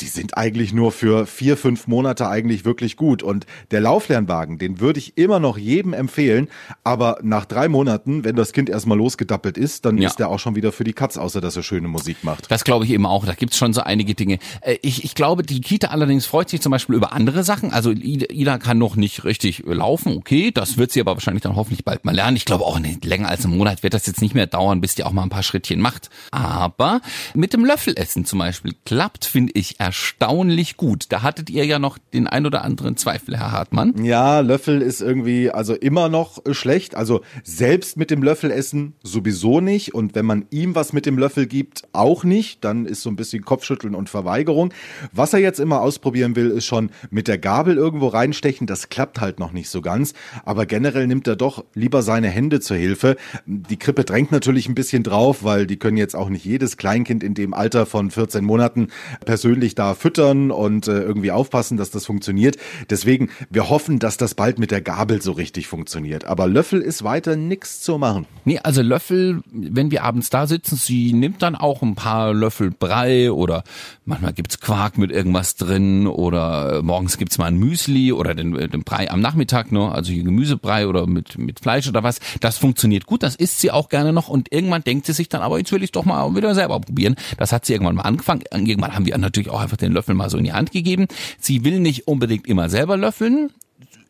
die 0.00 0.06
sind 0.06 0.36
eigentlich 0.38 0.72
nur 0.72 0.90
für 0.90 1.26
vier, 1.26 1.56
fünf 1.56 1.86
Monate 1.86 2.28
eigentlich 2.28 2.64
wirklich 2.64 2.96
gut. 2.96 3.22
Und 3.22 3.46
der 3.70 3.80
Lauflernwagen, 3.80 4.58
den 4.58 4.80
würde 4.80 4.98
ich 4.98 5.18
immer 5.18 5.38
noch 5.38 5.58
jedem 5.58 5.92
empfehlen. 5.92 6.48
Aber 6.82 7.18
nach 7.22 7.44
drei 7.44 7.68
Monaten, 7.68 8.24
wenn 8.24 8.36
das 8.36 8.52
Kind 8.52 8.70
erstmal 8.70 8.96
losgedappelt 8.96 9.58
ist, 9.58 9.84
dann 9.84 9.98
ja. 9.98 10.08
ist 10.08 10.16
der 10.16 10.30
auch 10.30 10.38
schon 10.38 10.56
wieder 10.56 10.72
für 10.72 10.84
die 10.84 10.94
Katz, 10.94 11.18
außer 11.18 11.40
dass 11.40 11.56
er 11.56 11.62
schöne 11.62 11.88
Musik 11.88 12.18
macht. 12.22 12.50
Das 12.50 12.64
glaube 12.64 12.86
ich 12.86 12.90
eben 12.90 13.04
auch. 13.04 13.26
Da 13.26 13.34
gibt's 13.34 13.58
schon 13.58 13.74
so 13.74 13.82
einige 13.82 14.14
Dinge. 14.14 14.38
Äh, 14.62 14.78
ich, 14.80 15.04
ich 15.04 15.14
glaube, 15.14 15.42
die 15.42 15.60
Kita 15.60 15.88
allerdings 15.88 16.24
freut 16.24 16.48
sich 16.48 16.62
zum 16.62 16.70
Beispiel 16.70 16.96
über 16.96 17.12
andere 17.12 17.44
Sachen. 17.44 17.72
Also 17.72 17.90
Ida 17.90 18.58
kann 18.58 18.78
noch 18.78 18.96
nicht 18.96 19.24
richtig 19.24 19.62
laufen. 19.66 20.16
Okay, 20.16 20.52
das 20.52 20.78
wird 20.78 20.90
sie 20.90 21.00
aber 21.00 21.12
wahrscheinlich 21.14 21.42
dann 21.42 21.56
hoffentlich 21.56 21.84
bald 21.84 22.04
mal 22.06 22.14
lernen. 22.14 22.36
Ich 22.36 22.46
glaube 22.46 22.64
auch 22.64 22.78
nicht 22.78 23.04
länger 23.04 23.28
als 23.28 23.44
einen 23.44 23.56
Monat 23.58 23.82
wird 23.82 23.92
das 23.92 24.06
jetzt 24.06 24.22
nicht 24.22 24.34
mehr 24.34 24.46
dauern, 24.46 24.80
bis 24.80 24.94
die 24.94 25.04
auch 25.04 25.12
mal 25.12 25.22
ein 25.22 25.28
paar 25.28 25.42
Schrittchen 25.42 25.80
macht. 25.80 26.08
Aber 26.30 27.02
mit 27.34 27.52
dem 27.52 27.64
Löffelessen 27.64 28.24
zum 28.24 28.38
Beispiel 28.38 28.74
klappt, 28.84 29.26
finde 29.26 29.52
ich, 29.54 29.65
wirklich 29.66 29.80
erstaunlich 29.80 30.76
gut. 30.76 31.06
Da 31.10 31.22
hattet 31.22 31.50
ihr 31.50 31.64
ja 31.64 31.78
noch 31.78 31.98
den 31.98 32.26
ein 32.26 32.46
oder 32.46 32.64
anderen 32.64 32.96
Zweifel, 32.96 33.36
Herr 33.36 33.52
Hartmann. 33.52 34.04
Ja, 34.04 34.40
Löffel 34.40 34.82
ist 34.82 35.00
irgendwie 35.00 35.50
also 35.50 35.74
immer 35.74 36.08
noch 36.08 36.42
schlecht. 36.52 36.94
Also 36.94 37.22
selbst 37.42 37.96
mit 37.96 38.10
dem 38.10 38.22
Löffel 38.22 38.50
essen 38.50 38.94
sowieso 39.02 39.60
nicht. 39.60 39.94
Und 39.94 40.14
wenn 40.14 40.26
man 40.26 40.46
ihm 40.50 40.74
was 40.74 40.92
mit 40.92 41.06
dem 41.06 41.18
Löffel 41.18 41.46
gibt, 41.46 41.84
auch 41.92 42.24
nicht. 42.24 42.64
Dann 42.64 42.86
ist 42.86 43.02
so 43.02 43.10
ein 43.10 43.16
bisschen 43.16 43.44
Kopfschütteln 43.44 43.94
und 43.94 44.08
Verweigerung. 44.08 44.72
Was 45.12 45.32
er 45.32 45.40
jetzt 45.40 45.60
immer 45.60 45.80
ausprobieren 45.80 46.36
will, 46.36 46.50
ist 46.50 46.66
schon 46.66 46.90
mit 47.10 47.28
der 47.28 47.38
Gabel 47.38 47.76
irgendwo 47.76 48.08
reinstechen. 48.08 48.66
Das 48.66 48.88
klappt 48.88 49.20
halt 49.20 49.40
noch 49.40 49.52
nicht 49.52 49.68
so 49.68 49.80
ganz. 49.80 50.14
Aber 50.44 50.66
generell 50.66 51.06
nimmt 51.06 51.26
er 51.26 51.36
doch 51.36 51.64
lieber 51.74 52.02
seine 52.02 52.28
Hände 52.28 52.60
zur 52.60 52.76
Hilfe. 52.76 53.16
Die 53.46 53.78
Krippe 53.78 54.04
drängt 54.04 54.32
natürlich 54.32 54.68
ein 54.68 54.74
bisschen 54.74 55.02
drauf, 55.02 55.42
weil 55.42 55.66
die 55.66 55.78
können 55.78 55.96
jetzt 55.96 56.14
auch 56.14 56.28
nicht 56.28 56.44
jedes 56.44 56.76
Kleinkind 56.76 57.22
in 57.22 57.34
dem 57.34 57.54
Alter 57.54 57.86
von 57.86 58.10
14 58.10 58.44
Monaten 58.44 58.88
persönlich 59.24 59.55
persönlich 59.56 59.74
da 59.74 59.94
füttern 59.94 60.50
und 60.50 60.86
äh, 60.86 61.00
irgendwie 61.00 61.30
aufpassen, 61.30 61.78
dass 61.78 61.90
das 61.90 62.04
funktioniert. 62.04 62.56
Deswegen, 62.90 63.30
wir 63.48 63.70
hoffen, 63.70 63.98
dass 63.98 64.18
das 64.18 64.34
bald 64.34 64.58
mit 64.58 64.70
der 64.70 64.82
Gabel 64.82 65.22
so 65.22 65.32
richtig 65.32 65.66
funktioniert. 65.66 66.24
Aber 66.26 66.46
Löffel 66.46 66.82
ist 66.82 67.04
weiter 67.04 67.36
nichts 67.36 67.80
zu 67.80 67.96
machen. 67.96 68.26
Nee, 68.44 68.58
also 68.62 68.82
Löffel, 68.82 69.40
wenn 69.50 69.90
wir 69.90 70.04
abends 70.04 70.28
da 70.28 70.46
sitzen, 70.46 70.76
sie 70.76 71.14
nimmt 71.14 71.40
dann 71.40 71.54
auch 71.54 71.80
ein 71.80 71.94
paar 71.94 72.34
Löffel 72.34 72.70
Brei 72.70 73.32
oder 73.32 73.64
manchmal 74.04 74.34
gibt's 74.34 74.60
Quark 74.60 74.98
mit 74.98 75.10
irgendwas 75.10 75.56
drin 75.56 76.06
oder 76.06 76.82
morgens 76.82 77.16
gibt's 77.16 77.38
mal 77.38 77.46
ein 77.46 77.56
Müsli 77.56 78.12
oder 78.12 78.34
den, 78.34 78.54
äh, 78.56 78.68
den 78.68 78.84
Brei 78.84 79.10
am 79.10 79.20
Nachmittag, 79.20 79.72
ne? 79.72 79.90
also 79.90 80.12
hier 80.12 80.24
Gemüsebrei 80.24 80.86
oder 80.86 81.06
mit, 81.06 81.38
mit 81.38 81.60
Fleisch 81.60 81.88
oder 81.88 82.02
was. 82.02 82.18
Das 82.40 82.58
funktioniert 82.58 83.06
gut, 83.06 83.22
das 83.22 83.36
isst 83.36 83.60
sie 83.60 83.70
auch 83.70 83.88
gerne 83.88 84.12
noch 84.12 84.28
und 84.28 84.52
irgendwann 84.52 84.84
denkt 84.84 85.06
sie 85.06 85.14
sich 85.14 85.30
dann, 85.30 85.40
aber 85.40 85.58
jetzt 85.58 85.72
will 85.72 85.82
ich 85.82 85.92
doch 85.92 86.04
mal 86.04 86.34
wieder 86.36 86.54
selber 86.54 86.78
probieren. 86.80 87.16
Das 87.38 87.52
hat 87.52 87.64
sie 87.64 87.72
irgendwann 87.72 87.96
mal 87.96 88.02
angefangen. 88.02 88.42
Irgendwann 88.66 88.94
haben 88.94 89.06
wir 89.06 89.16
natürlich 89.16 89.45
natürlich 89.46 89.50
auch 89.50 89.62
einfach 89.62 89.76
den 89.76 89.92
Löffel 89.92 90.14
mal 90.14 90.30
so 90.30 90.38
in 90.38 90.44
die 90.44 90.52
Hand 90.52 90.72
gegeben. 90.72 91.06
Sie 91.40 91.64
will 91.64 91.80
nicht 91.80 92.08
unbedingt 92.08 92.46
immer 92.46 92.68
selber 92.68 92.96
löffeln, 92.96 93.50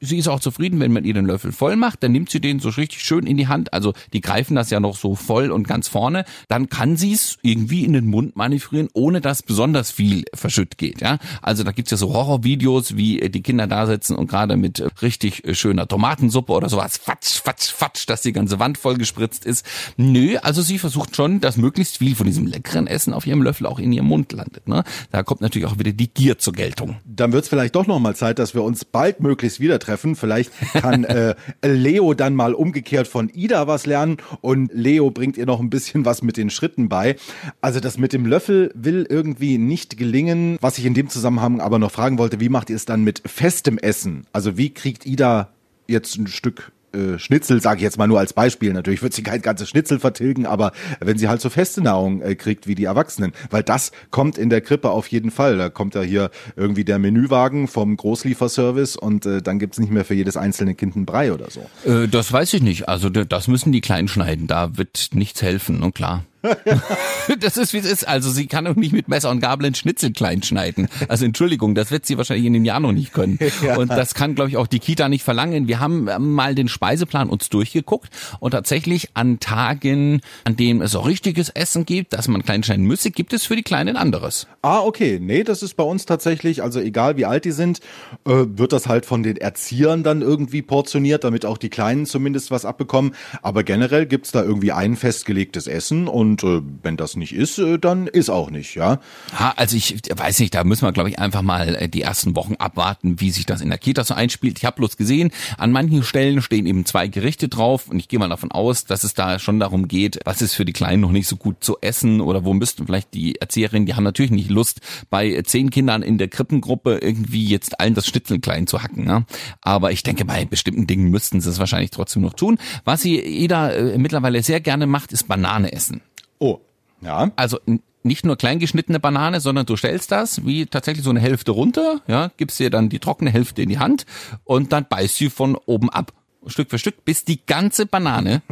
sie 0.01 0.19
ist 0.19 0.29
auch 0.29 0.41
zufrieden, 0.41 0.81
wenn 0.81 0.93
man 0.93 1.05
ihr 1.05 1.15
den 1.15 1.27
Löffel 1.27 1.53
voll 1.53 1.77
macht, 1.77 2.03
dann 2.03 2.13
nimmt 2.13 2.31
sie 2.31 2.41
den 2.41 2.61
so 2.61 2.69
richtig 2.69 3.03
schön 3.03 3.27
in 3.27 3.37
die 3.37 3.49
Hand. 3.49 3.73
Also 3.73 3.93
die 4.13 4.21
greifen 4.21 4.55
das 4.55 4.71
ja 4.71 4.81
noch 4.81 4.97
so 4.97 5.15
voll 5.15 5.51
und 5.51 5.67
ganz 5.67 5.89
vorne. 5.89 6.25
Dann 6.49 6.69
kann 6.69 6.97
sie 6.97 7.13
es 7.13 7.39
irgendwie 7.43 7.85
in 7.85 7.93
den 7.93 8.07
Mund 8.07 8.37
manövrieren, 8.37 8.89
ohne 8.93 9.21
dass 9.21 9.43
besonders 9.43 9.91
viel 9.91 10.25
verschütt 10.35 10.79
geht. 10.79 11.01
Ja, 11.01 11.19
also 11.43 11.65
da 11.65 11.73
gibt's 11.73 11.91
ja 11.91 11.97
so 11.97 12.13
Horrorvideos, 12.13 12.97
wie 12.97 13.19
die 13.31 13.43
Kinder 13.43 13.67
da 13.67 13.87
sitzen 13.87 14.17
und 14.17 14.29
gerade 14.29 14.57
mit 14.57 14.83
richtig 15.03 15.43
schöner 15.53 15.89
Tomatensuppe 15.89 16.53
oder 16.53 16.69
sowas, 16.69 16.97
fatsch, 16.97 17.41
fatsch, 17.41 17.73
fatsch, 17.73 18.07
dass 18.09 18.23
die 18.23 18.33
ganze 18.33 18.59
Wand 18.59 18.79
voll 18.79 18.97
gespritzt 18.97 19.45
ist. 19.45 19.65
Nö, 19.97 20.37
also 20.43 20.63
sie 20.63 20.79
versucht 20.79 21.17
schon, 21.17 21.41
dass 21.41 21.57
möglichst 21.57 21.99
viel 21.99 22.15
von 22.15 22.27
diesem 22.27 22.47
leckeren 22.47 22.87
Essen 22.87 23.13
auf 23.13 23.27
ihrem 23.27 23.43
Löffel 23.43 23.67
auch 23.67 23.79
in 23.79 23.93
ihrem 23.93 24.07
Mund 24.07 24.33
landet. 24.33 24.69
Ne? 24.69 24.85
Da 25.11 25.23
kommt 25.23 25.41
natürlich 25.41 25.67
auch 25.67 25.79
wieder 25.79 25.93
die 25.93 26.09
Gier 26.09 26.39
zur 26.39 26.53
Geltung. 26.53 26.97
Dann 27.05 27.33
wird's 27.33 27.49
vielleicht 27.49 27.75
doch 27.75 27.87
noch 27.87 27.99
mal 27.99 28.15
Zeit, 28.17 28.39
dass 28.39 28.55
wir 28.55 28.63
uns 28.63 28.85
bald 28.85 29.21
möglichst 29.21 29.61
wieder 29.61 29.79
treffen. 29.87 30.17
Vielleicht 30.17 30.53
kann 30.73 31.05
äh, 31.05 31.35
Leo 31.63 32.15
dann 32.15 32.35
mal 32.35 32.55
umgekehrt 32.55 33.09
von 33.09 33.31
Ida 33.33 33.67
was 33.67 33.87
lernen 33.87 34.19
und 34.41 34.71
Leo 34.73 35.11
bringt 35.11 35.37
ihr 35.37 35.47
noch 35.47 35.61
ein 35.61 35.71
bisschen 35.71 36.05
was 36.05 36.23
mit 36.23 36.37
den 36.37 36.51
Schritten 36.51 36.89
bei. 36.89 37.17
Also 37.61 37.81
das 37.81 37.99
mit 37.99 38.13
dem 38.13 38.27
Löffel 38.27 38.73
will 38.75 39.07
irgendwie 39.09 39.59
nicht 39.59 39.97
gelingen. 39.97 40.59
Was 40.61 40.79
ich 40.79 40.87
in 40.87 40.95
dem 40.95 41.09
Zusammenhang 41.09 41.61
aber 41.61 41.79
noch 41.79 41.93
fragen 41.93 42.19
wollte, 42.19 42.41
wie 42.41 42.49
macht 42.49 42.71
ihr 42.71 42.77
es 42.77 42.85
dann 42.85 43.05
mit 43.05 43.23
festem 43.25 43.79
Essen? 43.79 44.27
Also 44.33 44.57
wie 44.57 44.71
kriegt 44.71 45.07
Ida 45.07 45.51
jetzt 45.87 46.17
ein 46.17 46.27
Stück 46.27 46.73
äh, 46.97 47.19
Schnitzel, 47.19 47.61
sage 47.61 47.79
ich 47.79 47.83
jetzt 47.83 47.99
mal 47.99 48.07
nur 48.07 48.19
als 48.19 48.33
Beispiel. 48.33 48.73
Natürlich 48.73 49.03
wird 49.03 49.13
sie 49.13 49.23
kein 49.23 49.43
ganzes 49.43 49.69
Schnitzel 49.69 49.99
vertilgen, 49.99 50.47
aber 50.47 50.73
wenn 51.01 51.19
sie 51.19 51.29
halt 51.29 51.41
so 51.41 51.51
feste 51.51 51.83
Nahrung 51.83 52.23
äh, 52.23 52.35
kriegt 52.35 52.67
wie 52.67 52.75
die 52.75 52.85
Erwachsenen, 52.85 53.33
weil 53.51 53.63
das 53.63 53.93
kommt 54.11 54.39
in 54.39 54.51
der 54.51 54.61
Krippe 54.61 54.91
auf 54.91 55.07
jeden 55.09 55.31
Fall. 55.31 55.59
Da 55.59 55.69
kommt 55.69 55.95
ja 55.95 56.03
hier 56.03 56.31
irgendwie 56.57 56.85
der 56.85 56.99
Menüwagen 56.99 57.69
vom 57.69 57.97
Großlieferservice 57.97 58.97
und 58.97 59.27
äh, 59.27 59.43
dann 59.43 59.59
gibt's 59.59 59.79
nicht 59.79 59.93
mehr 59.93 60.05
für 60.05 60.15
jedes 60.15 60.37
einzelne 60.37 60.75
Kind 60.75 60.97
einen 60.97 61.07
Brei 61.07 61.33
oder 61.33 61.49
so. 61.51 61.61
Äh, 61.89 62.09
das 62.09 62.33
weiß 62.33 62.55
ich 62.55 62.63
nicht. 62.63 62.89
Also 62.89 63.11
das 63.11 63.49
müssen 63.49 63.73
die 63.73 63.81
klein 63.81 64.09
schneiden. 64.09 64.47
Da 64.47 64.77
wird 64.77 65.11
nichts 65.13 65.43
helfen, 65.43 65.83
und 65.83 65.95
klar. 65.95 66.25
das 67.41 67.57
ist 67.57 67.73
wie 67.73 67.79
es 67.79 67.87
ist. 67.87 68.07
Also 68.07 68.31
sie 68.31 68.47
kann 68.47 68.67
auch 68.67 68.77
nicht 68.77 68.93
mit 68.93 69.09
Messer 69.09 69.31
und 69.31 69.41
Gabel 69.41 69.67
einen 69.67 69.75
Schnitzel 69.75 70.13
klein 70.13 70.43
schneiden. 70.43 70.89
Also 71.09 71.25
Entschuldigung, 71.25 71.75
das 71.75 71.91
wird 71.91 72.07
sie 72.07 72.17
wahrscheinlich 72.17 72.47
in 72.47 72.53
dem 72.53 72.65
Jahr 72.65 72.81
noch 72.81 72.93
nicht 72.93 73.13
können. 73.13 73.39
Ja. 73.63 73.79
Und 73.79 73.89
das 73.89 74.15
kann, 74.15 74.35
glaube 74.35 74.51
ich, 74.51 74.59
auch 74.59 74.67
die 74.67 74.79
Kita 74.79 75.09
nicht 75.09 75.25
verlangen. 75.25 75.67
Wir 75.67 75.81
haben 75.81 76.05
mal 76.35 76.55
den 76.55 76.69
Speiseplan 76.69 77.31
uns 77.31 77.49
durchgeguckt 77.49 78.11
und 78.39 78.51
tatsächlich 78.51 79.09
an 79.15 79.41
Tagen, 79.41 80.21
an 80.45 80.57
denen 80.57 80.83
es 80.83 80.95
auch 80.95 81.07
richtiges 81.07 81.49
Essen 81.49 81.87
gibt, 81.87 82.13
dass 82.13 82.29
man 82.29 82.45
klein 82.45 82.63
schneiden 82.63 82.85
müsse, 82.85 83.11
gibt 83.11 83.33
es 83.33 83.47
für 83.47 83.57
die 83.57 83.63
Kleinen 83.63 83.97
anderes. 83.97 84.47
Ah, 84.63 84.81
okay. 84.81 85.19
Nee, 85.21 85.43
das 85.43 85.63
ist 85.63 85.75
bei 85.75 85.85
uns 85.85 86.07
tatsächlich, 86.07 86.63
also 86.63 86.81
egal 86.81 87.17
wie 87.17 87.25
alt 87.25 87.45
die 87.45 87.53
sind, 87.53 87.81
äh, 88.27 88.45
wird 88.47 88.73
das 88.73 88.87
halt 88.89 89.07
von 89.07 89.23
den 89.23 89.37
Erziehern 89.37 90.03
dann 90.03 90.23
irgendwie 90.23 90.63
portioniert, 90.63 91.25
damit 91.25 91.47
auch 91.47 91.59
die 91.59 91.71
Kleinen 91.71 92.07
zumindest 92.07 92.51
was 92.51 92.65
abbekommen. 92.65 93.15
Aber 93.43 93.63
generell 93.63 94.07
gibt's 94.07 94.33
da 94.33 94.43
irgendwie 94.43 94.73
ein 94.73 94.97
festgelegtes 94.97 95.67
Essen 95.67 96.09
und 96.43 96.45
äh, 96.45 96.63
wenn 96.83 96.97
das 96.97 97.17
nicht 97.17 97.33
ist, 97.33 97.59
äh, 97.59 97.79
dann 97.79 98.07
ist 98.07 98.31
auch 98.31 98.51
nicht, 98.51 98.75
ja. 98.75 98.99
Ha, 99.39 99.55
also 99.57 99.77
ich 99.77 99.97
weiß 100.15 100.39
nicht, 100.41 100.55
da 100.55 100.65
müssen 100.65 100.87
wir, 100.87 100.93
glaube 100.93 101.09
ich, 101.09 101.19
einfach 101.19 101.43
mal 101.43 101.75
äh, 101.77 101.89
die 101.89 102.03
ersten 102.03 102.37
Wochen 102.37 102.55
abwarten, 102.57 103.21
wie 103.21 103.31
sich 103.31 103.47
das 103.47 103.61
in 103.61 103.69
der 103.69 103.79
Kita 103.79 104.05
so 104.05 104.15
einspielt. 104.15 104.59
Ich 104.59 104.65
habe 104.65 104.77
bloß 104.77 104.97
gesehen, 104.97 105.31
an 105.59 105.73
manchen 105.73 106.03
Stellen 106.03 106.43
stehen 106.43 106.67
eben 106.67 106.85
zwei 106.85 107.09
Gerichte 107.09 107.49
drauf 107.49 107.89
und 107.89 107.99
ich 107.99 108.09
gehe 108.09 108.19
mal 108.19 108.29
davon 108.29 108.53
aus, 108.53 108.85
dass 108.85 109.05
es 109.05 109.15
da 109.15 109.39
schon 109.39 109.61
darum 109.61 109.89
geht, 109.89 110.19
was 110.25 110.43
ist 110.43 110.55
für 110.55 110.65
die 110.65 110.73
Kleinen 110.73 111.01
noch 111.03 111.13
nicht 111.13 111.29
so 111.29 111.37
gut 111.37 111.57
zu 111.61 111.79
essen 111.81 112.21
oder 112.21 112.45
wo 112.45 112.53
müssten 112.53 112.87
vielleicht 112.87 113.15
die 113.15 113.41
Erzieherinnen, 113.41 113.87
die 113.87 113.95
haben 113.95 114.05
natürlich 114.05 114.31
nicht 114.31 114.51
Lust, 114.51 114.81
bei 115.11 115.43
zehn 115.43 115.71
Kindern 115.71 116.03
in 116.03 116.19
der 116.19 116.29
Krippengruppe 116.29 116.99
irgendwie 116.99 117.47
jetzt 117.47 117.81
allen 117.81 117.95
das 117.95 118.07
Schnitzel 118.07 118.41
klein 118.41 118.67
zu 118.67 118.83
hacken. 118.83 119.05
Ne? 119.05 119.25
Aber 119.63 119.93
ich 119.93 120.03
denke, 120.03 120.25
bei 120.25 120.45
bestimmten 120.45 120.87
Dingen 120.87 121.11
müssten 121.11 121.41
sie 121.41 121.51
es 121.51 121.59
wahrscheinlich 121.59 121.91
trotzdem 121.91 122.23
noch 122.23 122.35
tun. 122.35 122.59
Was 122.85 123.03
sie 123.03 123.21
jeder 123.21 123.77
äh, 123.77 123.99
mittlerweile 123.99 124.43
sehr 124.43 124.61
gerne 124.61 124.87
macht, 124.87 125.13
ist 125.13 125.29
Banane 125.29 125.73
essen. 125.73 126.03
Oh, 126.39 126.61
ja. 127.01 127.31
Also 127.37 127.59
nicht 128.03 128.25
nur 128.25 128.37
kleingeschnittene 128.37 129.01
Banane, 129.01 129.41
sondern 129.41 129.67
du 129.67 129.77
stellst 129.77 130.13
das 130.13 130.47
wie 130.47 130.67
tatsächlich 130.67 131.05
so 131.05 131.11
eine 131.11 131.21
Hälfte 131.21 131.51
runter, 131.51 132.01
ja, 132.07 132.31
gibst 132.37 132.59
dir 132.59 132.71
dann 132.71 132.89
die 132.89 133.01
trockene 133.01 133.31
Hälfte 133.31 133.63
in 133.63 133.69
die 133.69 133.79
Hand 133.79 134.07
und 134.45 134.73
dann 134.73 134.87
beißt 134.89 135.17
sie 135.17 135.29
von 135.29 135.57
oben 135.67 135.91
ab. 135.91 136.13
Stück 136.47 136.71
für 136.71 136.79
Stück, 136.79 137.05
bis 137.05 137.25
die 137.25 137.45
ganze 137.45 137.87
Banane, 137.87 138.43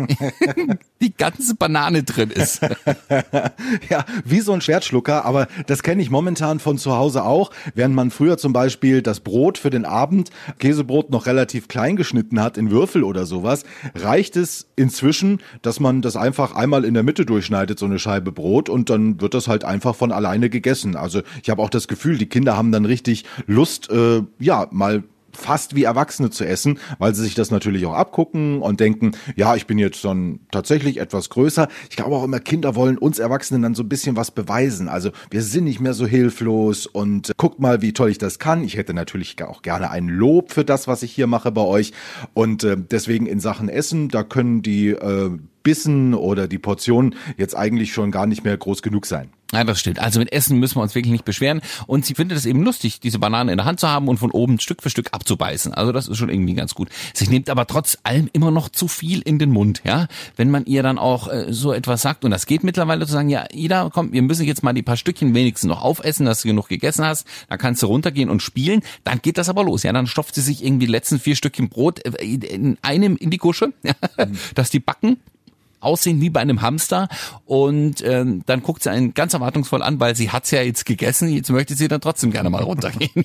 die 1.00 1.14
ganze 1.14 1.54
Banane 1.54 2.02
drin 2.02 2.30
ist. 2.30 2.60
ja, 3.90 4.04
wie 4.24 4.40
so 4.40 4.52
ein 4.52 4.60
Schwertschlucker, 4.60 5.24
aber 5.24 5.48
das 5.66 5.82
kenne 5.82 6.02
ich 6.02 6.10
momentan 6.10 6.60
von 6.60 6.78
zu 6.78 6.96
Hause 6.96 7.24
auch. 7.24 7.50
Während 7.74 7.94
man 7.94 8.10
früher 8.10 8.38
zum 8.38 8.52
Beispiel 8.52 9.02
das 9.02 9.20
Brot 9.20 9.58
für 9.58 9.70
den 9.70 9.84
Abend, 9.84 10.30
Käsebrot 10.58 11.10
noch 11.10 11.26
relativ 11.26 11.68
klein 11.68 11.96
geschnitten 11.96 12.40
hat 12.40 12.58
in 12.58 12.70
Würfel 12.70 13.04
oder 13.04 13.26
sowas, 13.26 13.64
reicht 13.94 14.36
es 14.36 14.66
inzwischen, 14.76 15.40
dass 15.62 15.80
man 15.80 16.02
das 16.02 16.16
einfach 16.16 16.54
einmal 16.54 16.84
in 16.84 16.94
der 16.94 17.02
Mitte 17.02 17.24
durchschneidet, 17.24 17.78
so 17.78 17.86
eine 17.86 17.98
Scheibe 17.98 18.32
Brot, 18.32 18.68
und 18.68 18.90
dann 18.90 19.20
wird 19.20 19.34
das 19.34 19.48
halt 19.48 19.64
einfach 19.64 19.94
von 19.94 20.12
alleine 20.12 20.50
gegessen. 20.50 20.96
Also 20.96 21.22
ich 21.42 21.50
habe 21.50 21.62
auch 21.62 21.70
das 21.70 21.88
Gefühl, 21.88 22.18
die 22.18 22.26
Kinder 22.26 22.56
haben 22.56 22.72
dann 22.72 22.84
richtig 22.84 23.24
Lust, 23.46 23.90
äh, 23.90 24.22
ja, 24.38 24.66
mal 24.70 25.04
fast 25.34 25.74
wie 25.74 25.84
Erwachsene 25.84 26.30
zu 26.30 26.44
essen, 26.44 26.78
weil 26.98 27.14
sie 27.14 27.22
sich 27.22 27.34
das 27.34 27.50
natürlich 27.50 27.86
auch 27.86 27.94
abgucken 27.94 28.62
und 28.62 28.80
denken, 28.80 29.12
ja, 29.36 29.54
ich 29.54 29.66
bin 29.66 29.78
jetzt 29.78 30.04
dann 30.04 30.40
tatsächlich 30.50 30.98
etwas 30.98 31.30
größer. 31.30 31.68
Ich 31.90 31.96
glaube 31.96 32.16
auch 32.16 32.24
immer, 32.24 32.40
Kinder 32.40 32.74
wollen 32.74 32.98
uns 32.98 33.18
Erwachsenen 33.18 33.62
dann 33.62 33.74
so 33.74 33.82
ein 33.82 33.88
bisschen 33.88 34.16
was 34.16 34.30
beweisen. 34.30 34.88
Also 34.88 35.10
wir 35.30 35.42
sind 35.42 35.64
nicht 35.64 35.80
mehr 35.80 35.94
so 35.94 36.06
hilflos 36.06 36.86
und 36.86 37.30
äh, 37.30 37.32
guckt 37.36 37.60
mal, 37.60 37.82
wie 37.82 37.92
toll 37.92 38.10
ich 38.10 38.18
das 38.18 38.38
kann. 38.38 38.64
Ich 38.64 38.76
hätte 38.76 38.94
natürlich 38.94 39.42
auch 39.42 39.62
gerne 39.62 39.90
ein 39.90 40.08
Lob 40.08 40.52
für 40.52 40.64
das, 40.64 40.88
was 40.88 41.02
ich 41.02 41.12
hier 41.12 41.26
mache 41.26 41.52
bei 41.52 41.62
euch. 41.62 41.92
Und 42.32 42.64
äh, 42.64 42.76
deswegen 42.78 43.26
in 43.26 43.40
Sachen 43.40 43.68
Essen, 43.68 44.08
da 44.08 44.22
können 44.22 44.62
die 44.62 44.88
äh, 44.88 45.30
Bissen 45.62 46.14
oder 46.14 46.46
die 46.46 46.58
Portionen 46.58 47.14
jetzt 47.36 47.56
eigentlich 47.56 47.92
schon 47.92 48.10
gar 48.10 48.26
nicht 48.26 48.44
mehr 48.44 48.56
groß 48.56 48.82
genug 48.82 49.06
sein. 49.06 49.30
Ja, 49.54 49.64
das 49.64 49.80
stimmt. 49.80 49.98
Also 49.98 50.18
mit 50.18 50.32
Essen 50.32 50.58
müssen 50.58 50.76
wir 50.76 50.82
uns 50.82 50.94
wirklich 50.94 51.12
nicht 51.12 51.24
beschweren. 51.24 51.60
Und 51.86 52.04
sie 52.04 52.14
findet 52.14 52.36
es 52.36 52.46
eben 52.46 52.62
lustig, 52.62 53.00
diese 53.00 53.18
Banane 53.18 53.52
in 53.52 53.58
der 53.58 53.64
Hand 53.64 53.80
zu 53.80 53.88
haben 53.88 54.08
und 54.08 54.18
von 54.18 54.30
oben 54.30 54.58
Stück 54.58 54.82
für 54.82 54.90
Stück 54.90 55.08
abzubeißen. 55.12 55.72
Also 55.74 55.92
das 55.92 56.08
ist 56.08 56.16
schon 56.18 56.28
irgendwie 56.28 56.54
ganz 56.54 56.74
gut. 56.74 56.88
Sie 57.12 57.28
nimmt 57.28 57.48
aber 57.48 57.66
trotz 57.66 57.98
allem 58.02 58.28
immer 58.32 58.50
noch 58.50 58.68
zu 58.68 58.88
viel 58.88 59.22
in 59.22 59.38
den 59.38 59.50
Mund, 59.50 59.82
ja. 59.84 60.08
Wenn 60.36 60.50
man 60.50 60.66
ihr 60.66 60.82
dann 60.82 60.98
auch 60.98 61.28
äh, 61.28 61.46
so 61.52 61.72
etwas 61.72 62.02
sagt, 62.02 62.24
und 62.24 62.30
das 62.30 62.46
geht 62.46 62.64
mittlerweile 62.64 63.06
zu 63.06 63.12
sagen, 63.12 63.28
ja, 63.28 63.46
Ida, 63.52 63.90
komm, 63.92 64.12
wir 64.12 64.22
müssen 64.22 64.44
jetzt 64.44 64.62
mal 64.62 64.72
die 64.72 64.82
paar 64.82 64.96
Stückchen 64.96 65.34
wenigstens 65.34 65.68
noch 65.68 65.82
aufessen, 65.82 66.26
dass 66.26 66.42
du 66.42 66.48
genug 66.48 66.68
gegessen 66.68 67.04
hast, 67.04 67.26
dann 67.48 67.58
kannst 67.58 67.82
du 67.82 67.86
runtergehen 67.86 68.30
und 68.30 68.42
spielen, 68.42 68.82
dann 69.04 69.20
geht 69.22 69.38
das 69.38 69.48
aber 69.48 69.64
los. 69.64 69.82
Ja, 69.84 69.92
dann 69.92 70.06
stopft 70.06 70.34
sie 70.34 70.40
sich 70.40 70.64
irgendwie 70.64 70.86
die 70.86 70.92
letzten 70.92 71.20
vier 71.20 71.36
Stückchen 71.36 71.68
Brot 71.68 72.04
äh, 72.04 72.24
in 72.24 72.76
einem 72.82 73.16
in 73.16 73.30
die 73.30 73.38
Kusche, 73.38 73.72
dass 74.54 74.70
die 74.70 74.80
backen 74.80 75.18
aussehen 75.84 76.20
wie 76.20 76.30
bei 76.30 76.40
einem 76.40 76.62
Hamster 76.62 77.08
und 77.44 78.02
ähm, 78.04 78.42
dann 78.46 78.62
guckt 78.62 78.82
sie 78.82 78.90
einen 78.90 79.14
ganz 79.14 79.34
erwartungsvoll 79.34 79.82
an, 79.82 80.00
weil 80.00 80.16
sie 80.16 80.30
hat's 80.30 80.50
ja 80.50 80.62
jetzt 80.62 80.86
gegessen, 80.86 81.28
jetzt 81.28 81.50
möchte 81.50 81.74
sie 81.74 81.88
dann 81.88 82.00
trotzdem 82.00 82.30
gerne 82.30 82.50
mal 82.50 82.62
runtergehen. 82.62 83.24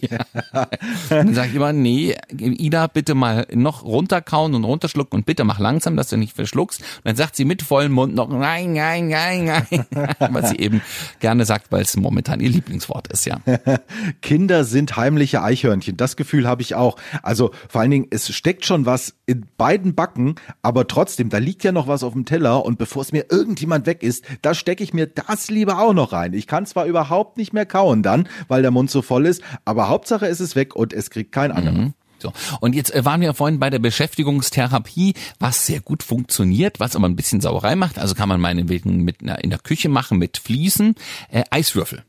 dann 1.10 1.34
sage 1.34 1.50
ich 1.50 1.56
immer, 1.56 1.74
nee, 1.74 2.16
Ida, 2.32 2.88
bitte 2.88 3.16
mal 3.16 3.48
noch 3.54 3.84
runterkauen 3.84 4.54
und 4.56 4.64
runterschlucken 4.64 5.20
und 5.20 5.26
bitte 5.26 5.44
mach 5.44 5.60
langsam, 5.60 5.96
dass 5.96 6.10
du 6.10 6.18
nicht 6.18 6.36
verschluckst. 6.36 6.82
Und 6.82 7.06
dann 7.06 7.16
sagt 7.16 7.36
sie 7.36 7.46
mit 7.46 7.62
vollem 7.62 7.94
Mund 7.94 8.16
noch 8.16 8.30
nein, 8.30 8.74
nein, 8.74 9.08
nein, 9.08 9.46
nein, 9.46 9.86
was 10.34 10.50
sie 10.50 10.58
eben 10.58 10.82
gerne 11.20 11.46
sagt, 11.46 11.72
weil 11.72 11.82
es 11.82 11.96
momentan 11.96 12.40
ihr 12.40 12.50
Lieblingswort 12.50 13.08
ist, 13.08 13.26
ja. 13.26 13.40
Kinder 14.22 14.64
sind 14.64 14.98
heimliche 14.98 15.42
Eichhörnchen, 15.42 15.98
das 15.98 16.16
Gefühl 16.16 16.48
habe 16.48 16.62
ich 16.62 16.76
auch. 16.76 16.98
Also 17.24 17.52
vor 17.68 17.82
allen 17.82 17.92
Dingen, 17.92 18.08
es 18.10 18.34
steckt 18.34 18.66
schon 18.66 18.86
was 18.86 19.16
in 19.26 19.46
beiden 19.58 19.96
Backen, 19.96 20.36
aber 20.62 20.88
trotzdem, 20.88 21.30
da 21.30 21.38
liegt 21.38 21.64
ja 21.64 21.72
noch 21.72 21.88
was 21.88 22.04
auf 22.04 22.14
dem 22.14 22.26
Teller 22.26 22.49
Teller 22.50 22.66
und 22.66 22.78
bevor 22.78 23.02
es 23.02 23.12
mir 23.12 23.26
irgendjemand 23.30 23.86
weg 23.86 24.04
ist, 24.04 24.26
da 24.42 24.54
stecke 24.54 24.84
ich 24.84 24.94
mir 24.94 25.08
das 25.08 25.50
lieber 25.50 25.80
auch 25.80 25.94
noch 25.94 26.12
rein. 26.12 26.34
Ich 26.34 26.48
kann 26.48 26.66
zwar 26.66 26.86
überhaupt 26.86 27.38
nicht 27.38 27.54
mehr 27.54 27.66
kauen 27.66 28.04
dann, 28.04 28.28
weil 28.48 28.62
der 28.62 28.72
Mund 28.72 28.90
so 28.90 29.02
voll 29.02 29.26
ist, 29.26 29.42
aber 29.66 29.90
Hauptsache 29.90 30.26
ist 30.26 30.40
es 30.40 30.56
weg 30.56 30.76
und 30.76 30.94
es 30.94 31.10
kriegt 31.10 31.32
kein 31.32 31.52
anderer. 31.52 31.78
Mhm. 31.78 31.94
So. 32.22 32.34
Und 32.60 32.76
jetzt 32.76 32.94
äh, 32.94 33.06
waren 33.06 33.22
wir 33.22 33.34
vorhin 33.34 33.60
bei 33.60 33.70
der 33.70 33.80
Beschäftigungstherapie, 33.80 35.14
was 35.40 35.66
sehr 35.66 35.80
gut 35.80 36.04
funktioniert, 36.04 36.82
was 36.82 36.98
aber 36.98 37.08
ein 37.08 37.16
bisschen 37.16 37.40
Sauerei 37.40 37.78
macht. 37.78 37.98
Also 37.98 38.14
kann 38.14 38.28
man 38.28 38.42
meinetwegen 38.42 39.04
mit 39.04 39.22
einer, 39.22 39.42
in 39.42 39.50
der 39.50 39.60
Küche 39.60 39.88
machen 39.88 40.18
mit 40.18 40.38
Fliesen. 40.38 40.96
Äh, 41.30 41.44
Eiswürfel. 41.50 42.04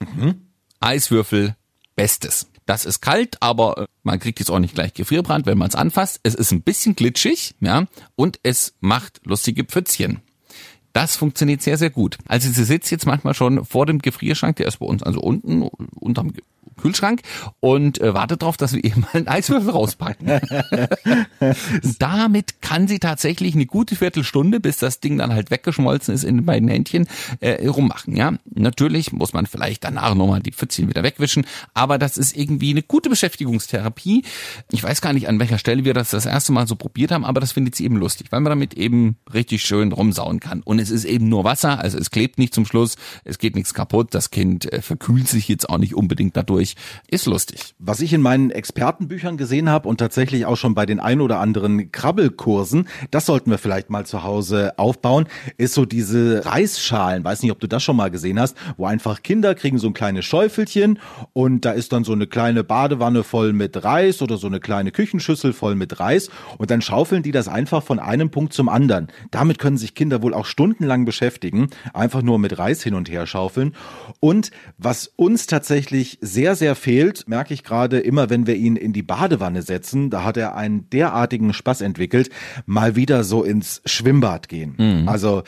Mhm. 0.00 0.48
Eiswürfel, 0.80 1.54
bestes. 1.94 2.48
Das 2.66 2.84
ist 2.84 3.00
kalt, 3.00 3.36
aber 3.40 3.78
äh, 3.78 3.86
man 4.02 4.18
kriegt 4.18 4.38
jetzt 4.38 4.50
auch 4.50 4.58
nicht 4.58 4.74
gleich 4.74 4.94
Gefrierbrand, 4.94 5.46
wenn 5.46 5.58
man 5.58 5.68
es 5.68 5.74
anfasst. 5.74 6.20
Es 6.22 6.34
ist 6.34 6.52
ein 6.52 6.62
bisschen 6.62 6.96
glitschig, 6.96 7.54
ja, 7.60 7.86
und 8.14 8.38
es 8.42 8.74
macht 8.80 9.20
lustige 9.24 9.64
Pfützchen. 9.64 10.20
Das 10.92 11.16
funktioniert 11.16 11.62
sehr, 11.62 11.78
sehr 11.78 11.90
gut. 11.90 12.18
Also 12.26 12.50
sie 12.50 12.64
sitzt 12.64 12.90
jetzt 12.90 13.06
manchmal 13.06 13.34
schon 13.34 13.64
vor 13.64 13.86
dem 13.86 14.00
Gefrierschrank, 14.00 14.56
der 14.56 14.66
ist 14.66 14.78
bei 14.78 14.86
uns 14.86 15.02
also 15.02 15.20
unten, 15.20 15.62
unterm 15.62 16.32
Kühlschrank 16.82 17.22
und 17.60 18.00
äh, 18.00 18.12
wartet 18.12 18.42
darauf, 18.42 18.56
dass 18.56 18.72
wir 18.72 18.84
eben 18.84 19.02
mal 19.02 19.08
einen 19.12 19.28
Eiswürfel 19.28 19.70
rauspacken. 19.70 20.28
Damit 21.98 22.60
kann 22.60 22.88
sie 22.88 22.98
tatsächlich 22.98 23.54
eine 23.54 23.66
gute 23.66 23.96
Viertelstunde, 23.96 24.60
bis 24.60 24.78
das 24.78 25.00
Ding 25.00 25.18
dann 25.18 25.32
halt 25.32 25.50
weggeschmolzen 25.50 26.14
ist 26.14 26.24
in 26.24 26.38
den 26.38 26.46
beiden 26.46 26.68
Händchen, 26.68 27.06
äh, 27.40 27.66
rummachen. 27.68 28.16
Ja, 28.16 28.32
natürlich 28.52 29.12
muss 29.12 29.32
man 29.32 29.46
vielleicht 29.46 29.84
danach 29.84 30.14
nochmal 30.14 30.40
die 30.40 30.52
Pfützchen 30.52 30.88
wieder 30.88 31.02
wegwischen, 31.02 31.46
aber 31.74 31.98
das 31.98 32.18
ist 32.18 32.36
irgendwie 32.36 32.70
eine 32.70 32.82
gute 32.82 33.08
Beschäftigungstherapie. 33.08 34.24
Ich 34.70 34.82
weiß 34.82 35.00
gar 35.00 35.12
nicht, 35.12 35.28
an 35.28 35.38
welcher 35.38 35.58
Stelle 35.58 35.84
wir 35.84 35.94
das 35.94 36.10
das 36.10 36.26
erste 36.26 36.52
Mal 36.52 36.66
so 36.66 36.76
probiert 36.76 37.12
haben, 37.12 37.24
aber 37.24 37.40
das 37.40 37.52
findet 37.52 37.76
sie 37.76 37.84
eben 37.84 37.96
lustig, 37.96 38.28
weil 38.30 38.40
man 38.40 38.50
damit 38.50 38.74
eben 38.74 39.16
richtig 39.32 39.62
schön 39.62 39.92
rumsauen 39.92 40.40
kann. 40.40 40.62
Und 40.62 40.78
es 40.78 40.90
ist 40.90 41.04
eben 41.04 41.28
nur 41.28 41.44
Wasser, 41.44 41.78
also 41.78 41.98
es 41.98 42.10
klebt 42.10 42.38
nicht 42.38 42.54
zum 42.54 42.66
Schluss, 42.66 42.96
es 43.24 43.38
geht 43.38 43.54
nichts 43.54 43.74
kaputt, 43.74 44.08
das 44.14 44.30
Kind 44.30 44.72
äh, 44.72 44.82
verkühlt 44.82 45.28
sich 45.28 45.48
jetzt 45.48 45.68
auch 45.68 45.78
nicht 45.78 45.94
unbedingt 45.94 46.36
dadurch. 46.36 46.71
Ist 47.08 47.26
lustig. 47.26 47.74
Was 47.78 48.00
ich 48.00 48.12
in 48.12 48.20
meinen 48.20 48.50
Expertenbüchern 48.50 49.36
gesehen 49.36 49.68
habe 49.68 49.88
und 49.88 49.98
tatsächlich 49.98 50.46
auch 50.46 50.56
schon 50.56 50.74
bei 50.74 50.86
den 50.86 51.00
ein 51.00 51.20
oder 51.20 51.38
anderen 51.40 51.92
Krabbelkursen, 51.92 52.88
das 53.10 53.26
sollten 53.26 53.50
wir 53.50 53.58
vielleicht 53.58 53.90
mal 53.90 54.06
zu 54.06 54.22
Hause 54.22 54.78
aufbauen, 54.78 55.26
ist 55.56 55.74
so 55.74 55.84
diese 55.84 56.44
Reisschalen. 56.46 57.24
Weiß 57.24 57.42
nicht, 57.42 57.52
ob 57.52 57.60
du 57.60 57.66
das 57.66 57.82
schon 57.82 57.96
mal 57.96 58.10
gesehen 58.10 58.40
hast, 58.40 58.56
wo 58.76 58.86
einfach 58.86 59.22
Kinder 59.22 59.54
kriegen 59.54 59.78
so 59.78 59.88
ein 59.88 59.94
kleines 59.94 60.24
Schäufelchen 60.24 60.98
und 61.32 61.64
da 61.64 61.72
ist 61.72 61.92
dann 61.92 62.04
so 62.04 62.12
eine 62.12 62.26
kleine 62.26 62.64
Badewanne 62.64 63.24
voll 63.24 63.52
mit 63.52 63.84
Reis 63.84 64.22
oder 64.22 64.36
so 64.36 64.46
eine 64.46 64.60
kleine 64.60 64.92
Küchenschüssel 64.92 65.52
voll 65.52 65.74
mit 65.74 66.00
Reis 66.00 66.30
und 66.58 66.70
dann 66.70 66.82
schaufeln 66.82 67.22
die 67.22 67.32
das 67.32 67.48
einfach 67.48 67.82
von 67.82 67.98
einem 67.98 68.30
Punkt 68.30 68.52
zum 68.52 68.68
anderen. 68.68 69.08
Damit 69.30 69.58
können 69.58 69.76
sich 69.76 69.94
Kinder 69.94 70.22
wohl 70.22 70.34
auch 70.34 70.46
stundenlang 70.46 71.04
beschäftigen, 71.04 71.68
einfach 71.92 72.22
nur 72.22 72.38
mit 72.38 72.58
Reis 72.58 72.82
hin 72.82 72.94
und 72.94 73.10
her 73.10 73.26
schaufeln. 73.26 73.74
Und 74.20 74.50
was 74.78 75.12
uns 75.16 75.46
tatsächlich 75.46 76.18
sehr, 76.20 76.54
sehr 76.54 76.61
fehlt, 76.74 77.28
merke 77.28 77.52
ich 77.54 77.64
gerade 77.64 78.00
immer, 78.00 78.30
wenn 78.30 78.46
wir 78.46 78.56
ihn 78.56 78.76
in 78.76 78.92
die 78.92 79.02
Badewanne 79.02 79.62
setzen, 79.62 80.10
da 80.10 80.24
hat 80.24 80.36
er 80.36 80.56
einen 80.56 80.88
derartigen 80.90 81.52
Spaß 81.52 81.80
entwickelt, 81.80 82.30
mal 82.66 82.96
wieder 82.96 83.24
so 83.24 83.42
ins 83.42 83.82
Schwimmbad 83.84 84.48
gehen. 84.48 84.74
Mhm. 84.78 85.08
Also, 85.08 85.42